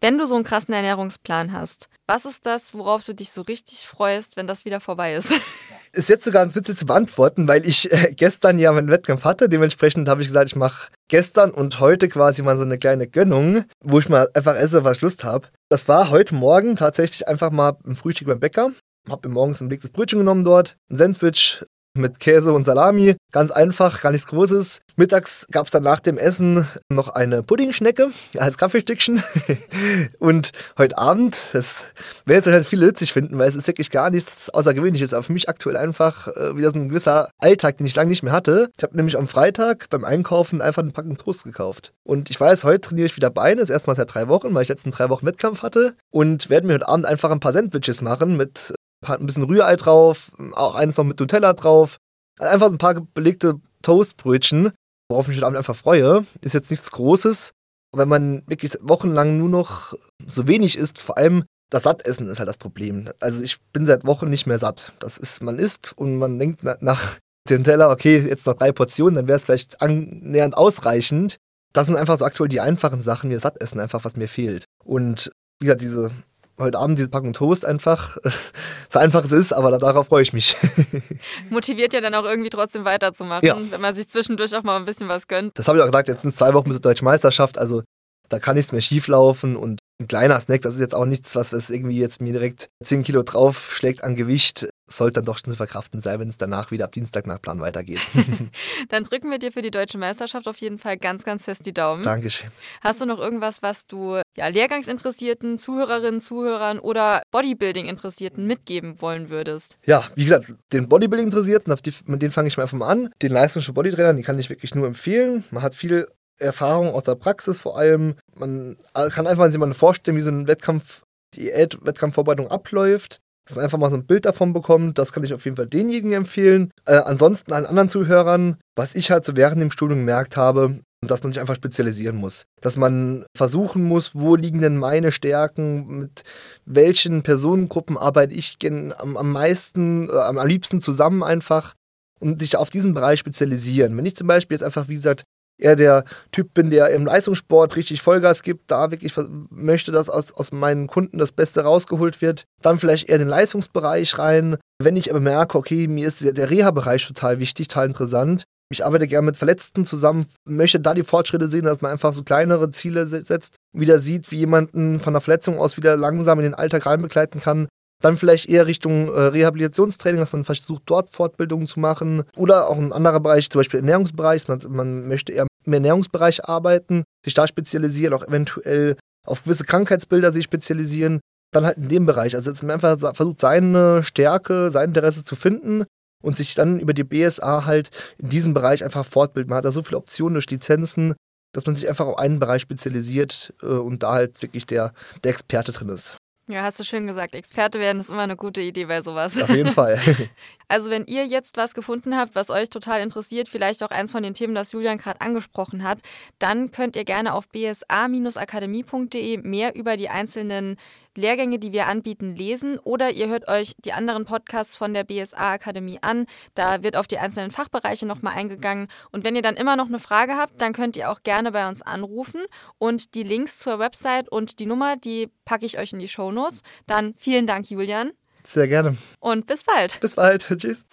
Wenn 0.00 0.16
du 0.16 0.26
so 0.26 0.36
einen 0.36 0.44
krassen 0.44 0.72
Ernährungsplan 0.72 1.52
hast, 1.52 1.88
was 2.06 2.24
ist 2.24 2.46
das, 2.46 2.72
worauf 2.72 3.04
du 3.04 3.14
dich 3.14 3.30
so 3.30 3.42
richtig 3.42 3.86
freust, 3.86 4.36
wenn 4.36 4.46
das 4.46 4.64
wieder 4.64 4.80
vorbei 4.80 5.14
ist? 5.14 5.34
Ist 5.92 6.10
jetzt 6.10 6.24
sogar 6.24 6.42
ganz 6.42 6.54
witzig 6.54 6.76
zu 6.76 6.84
beantworten, 6.84 7.48
weil 7.48 7.66
ich 7.66 7.90
äh, 7.90 8.12
gestern 8.14 8.58
ja 8.58 8.70
meinen 8.72 8.90
Wettkampf 8.90 9.24
hatte. 9.24 9.48
Dementsprechend 9.48 10.06
habe 10.06 10.20
ich 10.20 10.28
gesagt, 10.28 10.50
ich 10.50 10.56
mache 10.56 10.90
gestern 11.08 11.50
und 11.50 11.80
heute 11.80 12.10
quasi 12.10 12.42
mal 12.42 12.58
so 12.58 12.62
eine 12.62 12.78
kleine 12.78 13.08
Gönnung, 13.08 13.64
wo 13.82 13.98
ich 13.98 14.10
mal 14.10 14.28
einfach 14.34 14.54
esse, 14.54 14.84
was 14.84 14.98
ich 14.98 15.02
Lust 15.02 15.24
habe. 15.24 15.48
Das 15.70 15.88
war 15.88 16.10
heute 16.10 16.34
Morgen 16.34 16.76
tatsächlich 16.76 17.26
einfach 17.26 17.50
mal 17.50 17.78
ein 17.86 17.96
Frühstück 17.96 18.28
beim 18.28 18.38
Bäcker. 18.38 18.72
Hab 19.08 19.24
mir 19.24 19.32
morgens 19.32 19.62
ein 19.62 19.68
belegtes 19.68 19.90
Brötchen 19.90 20.18
genommen 20.18 20.44
dort, 20.44 20.76
ein 20.90 20.98
Sandwich, 20.98 21.64
mit 21.98 22.20
Käse 22.20 22.52
und 22.52 22.64
Salami. 22.64 23.16
Ganz 23.32 23.50
einfach, 23.50 24.00
gar 24.00 24.12
nichts 24.12 24.26
Großes. 24.28 24.80
Mittags 24.96 25.46
gab 25.52 25.66
es 25.66 25.70
dann 25.70 25.84
nach 25.84 26.00
dem 26.00 26.18
Essen 26.18 26.66
noch 26.88 27.08
eine 27.10 27.42
Puddingschnecke 27.42 28.10
als 28.36 28.58
Kaffeestückchen. 28.58 29.22
und 30.18 30.50
heute 30.76 30.98
Abend, 30.98 31.36
das 31.52 31.84
werden 32.24 32.42
jetzt 32.44 32.52
halt 32.52 32.66
viele 32.66 32.86
witzig 32.86 33.12
finden, 33.12 33.38
weil 33.38 33.48
es 33.48 33.54
ist 33.54 33.66
wirklich 33.66 33.90
gar 33.90 34.10
nichts 34.10 34.50
Außergewöhnliches. 34.50 35.14
Aber 35.14 35.22
für 35.22 35.32
mich 35.32 35.48
aktuell 35.48 35.76
einfach 35.76 36.28
äh, 36.28 36.56
wieder 36.56 36.70
so 36.70 36.78
ein 36.78 36.88
gewisser 36.88 37.30
Alltag, 37.38 37.76
den 37.76 37.86
ich 37.86 37.94
lange 37.94 38.08
nicht 38.10 38.22
mehr 38.22 38.32
hatte. 38.32 38.70
Ich 38.76 38.82
habe 38.82 38.96
nämlich 38.96 39.16
am 39.16 39.28
Freitag 39.28 39.88
beim 39.90 40.04
Einkaufen 40.04 40.60
einfach 40.60 40.82
eine 40.82 40.90
Packung 40.90 41.16
Toast 41.16 41.44
gekauft. 41.44 41.92
Und 42.02 42.30
ich 42.30 42.40
weiß, 42.40 42.64
heute 42.64 42.80
trainiere 42.80 43.06
ich 43.06 43.16
wieder 43.16 43.30
Beine. 43.30 43.60
Das 43.60 43.68
ist 43.68 43.74
erstmal 43.74 43.96
seit 43.96 44.12
drei 44.12 44.28
Wochen, 44.28 44.52
weil 44.54 44.62
ich 44.62 44.68
letzten 44.68 44.90
drei 44.90 45.10
Wochen 45.10 45.26
Wettkampf 45.26 45.62
hatte. 45.62 45.94
Und 46.10 46.50
werde 46.50 46.66
mir 46.66 46.74
heute 46.74 46.88
Abend 46.88 47.06
einfach 47.06 47.30
ein 47.30 47.40
paar 47.40 47.52
Sandwiches 47.52 48.02
machen 48.02 48.36
mit 48.36 48.74
ein 49.06 49.26
bisschen 49.26 49.44
Rührei 49.44 49.76
drauf, 49.76 50.32
auch 50.52 50.74
eines 50.74 50.96
noch 50.96 51.04
mit 51.04 51.20
Nutella 51.20 51.52
drauf. 51.52 51.98
Einfach 52.38 52.70
ein 52.70 52.78
paar 52.78 52.94
belegte 53.14 53.60
Toastbrötchen, 53.82 54.72
worauf 55.08 55.28
ich 55.28 55.36
mich 55.36 55.44
einfach 55.44 55.76
freue. 55.76 56.24
Ist 56.40 56.54
jetzt 56.54 56.70
nichts 56.70 56.90
Großes. 56.90 57.52
Wenn 57.94 58.08
man 58.08 58.42
wirklich 58.46 58.76
wochenlang 58.82 59.38
nur 59.38 59.48
noch 59.48 59.94
so 60.26 60.46
wenig 60.46 60.76
isst, 60.76 60.98
vor 60.98 61.16
allem 61.16 61.44
das 61.70 61.82
Sattessen 61.82 62.28
ist 62.28 62.38
halt 62.38 62.48
das 62.48 62.58
Problem. 62.58 63.08
Also 63.20 63.42
ich 63.42 63.60
bin 63.72 63.86
seit 63.86 64.04
Wochen 64.06 64.30
nicht 64.30 64.46
mehr 64.46 64.58
satt. 64.58 64.92
Das 65.00 65.18
ist, 65.18 65.42
man 65.42 65.58
isst 65.58 65.92
und 65.96 66.16
man 66.16 66.38
denkt 66.38 66.62
nach 66.80 67.18
dem 67.48 67.64
Teller, 67.64 67.90
okay, 67.90 68.18
jetzt 68.18 68.46
noch 68.46 68.54
drei 68.54 68.72
Portionen, 68.72 69.14
dann 69.14 69.28
wäre 69.28 69.36
es 69.36 69.44
vielleicht 69.44 69.80
annähernd 69.80 70.56
ausreichend. 70.56 71.36
Das 71.72 71.86
sind 71.86 71.96
einfach 71.96 72.18
so 72.18 72.24
aktuell 72.24 72.48
die 72.48 72.60
einfachen 72.60 73.02
Sachen, 73.02 73.30
das 73.30 73.42
Sattessen 73.42 73.80
einfach, 73.80 74.04
was 74.04 74.16
mir 74.16 74.28
fehlt. 74.28 74.64
Und 74.84 75.30
wie 75.60 75.66
gesagt, 75.66 75.82
diese 75.82 76.10
heute 76.58 76.78
Abend 76.78 76.98
diese 76.98 77.08
Packung 77.08 77.32
Toast 77.32 77.64
einfach, 77.64 78.16
so 78.88 78.98
einfach 78.98 79.24
es 79.24 79.32
ist, 79.32 79.52
aber 79.52 79.76
darauf 79.78 80.08
freue 80.08 80.22
ich 80.22 80.32
mich. 80.32 80.56
Motiviert 81.50 81.92
ja 81.92 82.00
dann 82.00 82.14
auch 82.14 82.24
irgendwie 82.24 82.50
trotzdem 82.50 82.84
weiterzumachen, 82.84 83.46
ja. 83.46 83.56
wenn 83.70 83.80
man 83.80 83.94
sich 83.94 84.08
zwischendurch 84.08 84.54
auch 84.56 84.62
mal 84.62 84.76
ein 84.76 84.84
bisschen 84.84 85.08
was 85.08 85.26
gönnt. 85.26 85.58
Das 85.58 85.68
habe 85.68 85.78
ich 85.78 85.82
auch 85.82 85.88
gesagt, 85.88 86.08
jetzt 86.08 86.22
sind 86.22 86.30
es 86.30 86.36
zwei 86.36 86.54
Wochen 86.54 86.68
bis 86.68 86.74
zur 86.74 86.82
Deutschen 86.82 87.04
Meisterschaft, 87.04 87.58
also 87.58 87.82
da 88.28 88.38
kann 88.38 88.56
nichts 88.56 88.72
mehr 88.72 88.80
schief 88.80 89.08
laufen 89.08 89.56
und 89.56 89.80
ein 90.00 90.08
kleiner 90.08 90.38
Snack, 90.38 90.62
das 90.62 90.74
ist 90.74 90.80
jetzt 90.80 90.94
auch 90.94 91.06
nichts, 91.06 91.34
was, 91.34 91.52
was 91.52 91.70
irgendwie 91.70 91.98
jetzt 91.98 92.20
mir 92.20 92.32
direkt 92.32 92.68
10 92.84 93.02
Kilo 93.02 93.22
draufschlägt 93.22 94.04
an 94.04 94.14
Gewicht. 94.14 94.68
Sollte 94.88 95.14
dann 95.14 95.24
doch 95.24 95.38
schon 95.38 95.52
zu 95.52 95.56
verkraften 95.56 96.00
sein, 96.00 96.20
wenn 96.20 96.28
es 96.28 96.38
danach 96.38 96.70
wieder 96.70 96.86
ab 96.86 96.92
Dienstag 96.92 97.26
nach 97.26 97.40
Plan 97.40 97.60
weitergeht. 97.60 98.00
dann 98.88 99.04
drücken 99.04 99.30
wir 99.30 99.38
dir 99.38 99.52
für 99.52 99.62
die 99.62 99.70
deutsche 99.70 99.98
Meisterschaft 99.98 100.48
auf 100.48 100.56
jeden 100.58 100.78
Fall 100.78 100.96
ganz, 100.96 101.24
ganz 101.24 101.44
fest 101.44 101.66
die 101.66 101.72
Daumen. 101.72 102.02
Dankeschön. 102.02 102.50
Hast 102.80 103.00
du 103.00 103.06
noch 103.06 103.18
irgendwas, 103.18 103.62
was 103.62 103.86
du 103.86 104.20
ja, 104.36 104.48
Lehrgangsinteressierten, 104.48 105.58
Zuhörerinnen, 105.58 106.20
Zuhörern 106.20 106.78
oder 106.78 107.22
Bodybuilding-Interessierten 107.30 108.46
mitgeben 108.46 109.00
wollen 109.00 109.30
würdest? 109.30 109.78
Ja, 109.84 110.04
wie 110.14 110.24
gesagt, 110.24 110.54
den 110.72 110.88
Bodybuilding-Interessierten, 110.88 111.74
mit 112.06 112.22
denen 112.22 112.30
fange 112.30 112.48
ich 112.48 112.56
mal 112.56 112.64
einfach 112.64 112.78
mal 112.78 112.88
an. 112.88 113.10
Den 113.22 113.32
leistungsschen 113.32 113.74
Bodytrainern, 113.74 114.16
die 114.16 114.22
kann 114.22 114.38
ich 114.38 114.50
wirklich 114.50 114.74
nur 114.74 114.86
empfehlen. 114.86 115.44
Man 115.50 115.62
hat 115.62 115.74
viel 115.74 116.08
Erfahrung 116.38 116.94
aus 116.94 117.04
der 117.04 117.16
Praxis 117.16 117.60
vor 117.60 117.78
allem. 117.78 118.14
Man 118.36 118.76
kann 119.10 119.26
einfach 119.26 119.50
sich 119.50 119.58
mal 119.58 119.72
vorstellen, 119.74 120.16
wie 120.16 120.22
so 120.22 120.30
ein 120.30 120.46
Wettkampf, 120.46 121.02
Diät, 121.34 121.78
Wettkampfvorbereitung 121.84 122.48
abläuft. 122.48 123.20
Dass 123.48 123.56
man 123.56 123.64
einfach 123.64 123.78
mal 123.78 123.90
so 123.90 123.96
ein 123.96 124.06
Bild 124.06 124.26
davon 124.26 124.52
bekommt. 124.52 124.98
Das 124.98 125.12
kann 125.12 125.24
ich 125.24 125.32
auf 125.32 125.44
jeden 125.44 125.56
Fall 125.56 125.66
denjenigen 125.66 126.12
empfehlen. 126.12 126.70
Äh, 126.86 126.96
ansonsten 126.96 127.52
allen 127.52 127.66
anderen 127.66 127.88
Zuhörern, 127.88 128.58
was 128.76 128.94
ich 128.94 129.10
halt 129.10 129.24
so 129.24 129.36
während 129.36 129.62
dem 129.62 129.70
Studium 129.70 130.00
gemerkt 130.00 130.36
habe, 130.36 130.80
dass 131.00 131.22
man 131.22 131.32
sich 131.32 131.40
einfach 131.40 131.54
spezialisieren 131.54 132.16
muss. 132.16 132.44
Dass 132.60 132.76
man 132.76 133.24
versuchen 133.34 133.84
muss, 133.84 134.14
wo 134.14 134.36
liegen 134.36 134.60
denn 134.60 134.76
meine 134.76 135.12
Stärken, 135.12 136.00
mit 136.00 136.24
welchen 136.66 137.22
Personengruppen 137.22 137.96
arbeite 137.96 138.34
ich 138.34 138.58
am, 138.98 139.16
am 139.16 139.32
meisten, 139.32 140.10
äh, 140.10 140.12
am 140.12 140.46
liebsten 140.46 140.82
zusammen 140.82 141.22
einfach 141.22 141.74
und 142.20 142.40
sich 142.40 142.56
auf 142.56 142.68
diesen 142.68 142.94
Bereich 142.94 143.20
spezialisieren. 143.20 143.96
Wenn 143.96 144.06
ich 144.06 144.16
zum 144.16 144.26
Beispiel 144.26 144.56
jetzt 144.56 144.64
einfach, 144.64 144.88
wie 144.88 144.94
gesagt, 144.94 145.24
eher 145.58 145.76
der 145.76 146.04
Typ 146.32 146.54
bin, 146.54 146.70
der 146.70 146.90
im 146.90 147.06
Leistungssport 147.06 147.76
richtig 147.76 148.00
Vollgas 148.00 148.42
gibt, 148.42 148.70
da 148.70 148.90
wirklich 148.90 149.14
möchte, 149.50 149.92
dass 149.92 150.08
aus, 150.08 150.32
aus 150.32 150.52
meinen 150.52 150.86
Kunden 150.86 151.18
das 151.18 151.32
Beste 151.32 151.62
rausgeholt 151.62 152.20
wird, 152.20 152.44
dann 152.62 152.78
vielleicht 152.78 153.08
eher 153.08 153.18
den 153.18 153.28
Leistungsbereich 153.28 154.18
rein. 154.18 154.56
Wenn 154.82 154.96
ich 154.96 155.10
aber 155.10 155.20
merke, 155.20 155.58
okay, 155.58 155.88
mir 155.88 156.06
ist 156.06 156.24
der 156.24 156.50
Reha-Bereich 156.50 157.06
total 157.06 157.38
wichtig, 157.40 157.68
total 157.68 157.88
interessant, 157.88 158.44
ich 158.70 158.84
arbeite 158.84 159.08
gerne 159.08 159.26
mit 159.26 159.36
Verletzten 159.36 159.86
zusammen, 159.86 160.26
möchte 160.44 160.78
da 160.78 160.92
die 160.92 161.02
Fortschritte 161.02 161.48
sehen, 161.48 161.64
dass 161.64 161.80
man 161.80 161.90
einfach 161.90 162.12
so 162.12 162.22
kleinere 162.22 162.70
Ziele 162.70 163.06
setzt, 163.06 163.56
wieder 163.72 163.98
sieht, 163.98 164.30
wie 164.30 164.36
jemanden 164.36 165.00
von 165.00 165.14
der 165.14 165.22
Verletzung 165.22 165.58
aus 165.58 165.78
wieder 165.78 165.96
langsam 165.96 166.38
in 166.38 166.44
den 166.44 166.54
Alltag 166.54 166.84
reinbegleiten 166.84 167.40
kann. 167.40 167.68
Dann 168.00 168.16
vielleicht 168.16 168.48
eher 168.48 168.66
Richtung 168.66 169.12
äh, 169.12 169.20
Rehabilitationstraining, 169.20 170.20
dass 170.20 170.32
man 170.32 170.44
versucht, 170.44 170.82
dort 170.86 171.10
Fortbildungen 171.10 171.66
zu 171.66 171.80
machen. 171.80 172.22
Oder 172.36 172.68
auch 172.68 172.76
ein 172.76 172.92
anderer 172.92 173.20
Bereich, 173.20 173.50
zum 173.50 173.58
Beispiel 173.58 173.80
Ernährungsbereich. 173.80 174.46
Man, 174.46 174.60
man 174.68 175.08
möchte 175.08 175.32
eher 175.32 175.46
im 175.64 175.72
Ernährungsbereich 175.72 176.44
arbeiten, 176.44 177.04
sich 177.24 177.34
da 177.34 177.48
spezialisieren, 177.48 178.14
auch 178.14 178.26
eventuell 178.26 178.96
auf 179.26 179.42
gewisse 179.42 179.64
Krankheitsbilder 179.64 180.32
sich 180.32 180.44
spezialisieren. 180.44 181.20
Dann 181.52 181.64
halt 181.64 181.78
in 181.78 181.88
dem 181.88 182.06
Bereich. 182.06 182.36
Also, 182.36 182.50
dass 182.50 182.62
man 182.62 182.72
einfach 182.72 183.16
versucht, 183.16 183.40
seine 183.40 184.02
Stärke, 184.02 184.70
sein 184.70 184.90
Interesse 184.90 185.24
zu 185.24 185.34
finden 185.34 185.84
und 186.22 186.36
sich 186.36 186.54
dann 186.54 186.78
über 186.78 186.92
die 186.92 187.04
BSA 187.04 187.64
halt 187.64 187.90
in 188.18 188.28
diesem 188.28 188.54
Bereich 188.54 188.84
einfach 188.84 189.06
fortbilden. 189.06 189.50
Man 189.50 189.58
hat 189.58 189.64
da 189.64 189.72
so 189.72 189.82
viele 189.82 189.96
Optionen 189.96 190.34
durch 190.34 190.50
Lizenzen, 190.50 191.14
dass 191.54 191.64
man 191.66 191.74
sich 191.74 191.88
einfach 191.88 192.06
auf 192.06 192.18
einen 192.18 192.38
Bereich 192.38 192.62
spezialisiert 192.62 193.54
äh, 193.62 193.66
und 193.66 194.02
da 194.02 194.12
halt 194.12 194.42
wirklich 194.42 194.66
der, 194.66 194.92
der 195.24 195.30
Experte 195.30 195.72
drin 195.72 195.88
ist. 195.88 196.17
Ja, 196.48 196.62
hast 196.62 196.80
du 196.80 196.84
schön 196.84 197.06
gesagt. 197.06 197.34
Experte 197.34 197.78
werden 197.78 198.00
ist 198.00 198.08
immer 198.08 198.22
eine 198.22 198.36
gute 198.36 198.62
Idee 198.62 198.86
bei 198.86 199.02
sowas. 199.02 199.40
Auf 199.40 199.50
jeden 199.50 199.70
Fall. 199.70 200.00
Also 200.70 200.90
wenn 200.90 201.06
ihr 201.06 201.24
jetzt 201.24 201.56
was 201.56 201.72
gefunden 201.72 202.14
habt, 202.14 202.34
was 202.34 202.50
euch 202.50 202.68
total 202.68 203.00
interessiert, 203.00 203.48
vielleicht 203.48 203.82
auch 203.82 203.90
eins 203.90 204.12
von 204.12 204.22
den 204.22 204.34
Themen, 204.34 204.54
das 204.54 204.72
Julian 204.72 204.98
gerade 204.98 205.22
angesprochen 205.22 205.82
hat, 205.82 206.00
dann 206.38 206.70
könnt 206.70 206.94
ihr 206.94 207.06
gerne 207.06 207.32
auf 207.32 207.48
bsa-akademie.de 207.48 209.38
mehr 209.38 209.74
über 209.74 209.96
die 209.96 210.10
einzelnen 210.10 210.76
Lehrgänge, 211.18 211.58
die 211.58 211.72
wir 211.72 211.86
anbieten, 211.86 212.34
lesen 212.34 212.78
oder 212.78 213.10
ihr 213.10 213.28
hört 213.28 213.48
euch 213.48 213.72
die 213.84 213.92
anderen 213.92 214.24
Podcasts 214.24 214.76
von 214.76 214.94
der 214.94 215.04
BSA 215.04 215.52
Akademie 215.52 215.98
an. 216.00 216.26
Da 216.54 216.82
wird 216.82 216.96
auf 216.96 217.06
die 217.06 217.18
einzelnen 217.18 217.50
Fachbereiche 217.50 218.06
nochmal 218.06 218.34
eingegangen. 218.34 218.88
Und 219.10 219.24
wenn 219.24 219.36
ihr 219.36 219.42
dann 219.42 219.56
immer 219.56 219.76
noch 219.76 219.88
eine 219.88 219.98
Frage 219.98 220.36
habt, 220.36 220.62
dann 220.62 220.72
könnt 220.72 220.96
ihr 220.96 221.10
auch 221.10 221.22
gerne 221.22 221.52
bei 221.52 221.68
uns 221.68 221.82
anrufen 221.82 222.40
und 222.78 223.14
die 223.14 223.22
Links 223.22 223.58
zur 223.58 223.78
Website 223.78 224.28
und 224.30 224.58
die 224.60 224.66
Nummer, 224.66 224.96
die 224.96 225.28
packe 225.44 225.66
ich 225.66 225.78
euch 225.78 225.92
in 225.92 225.98
die 225.98 226.08
Show 226.08 226.30
Notes. 226.30 226.62
Dann 226.86 227.14
vielen 227.18 227.46
Dank, 227.46 227.68
Julian. 227.68 228.12
Sehr 228.44 228.68
gerne. 228.68 228.96
Und 229.20 229.46
bis 229.46 229.64
bald. 229.64 230.00
Bis 230.00 230.14
bald. 230.14 230.48
Tschüss. 230.56 230.84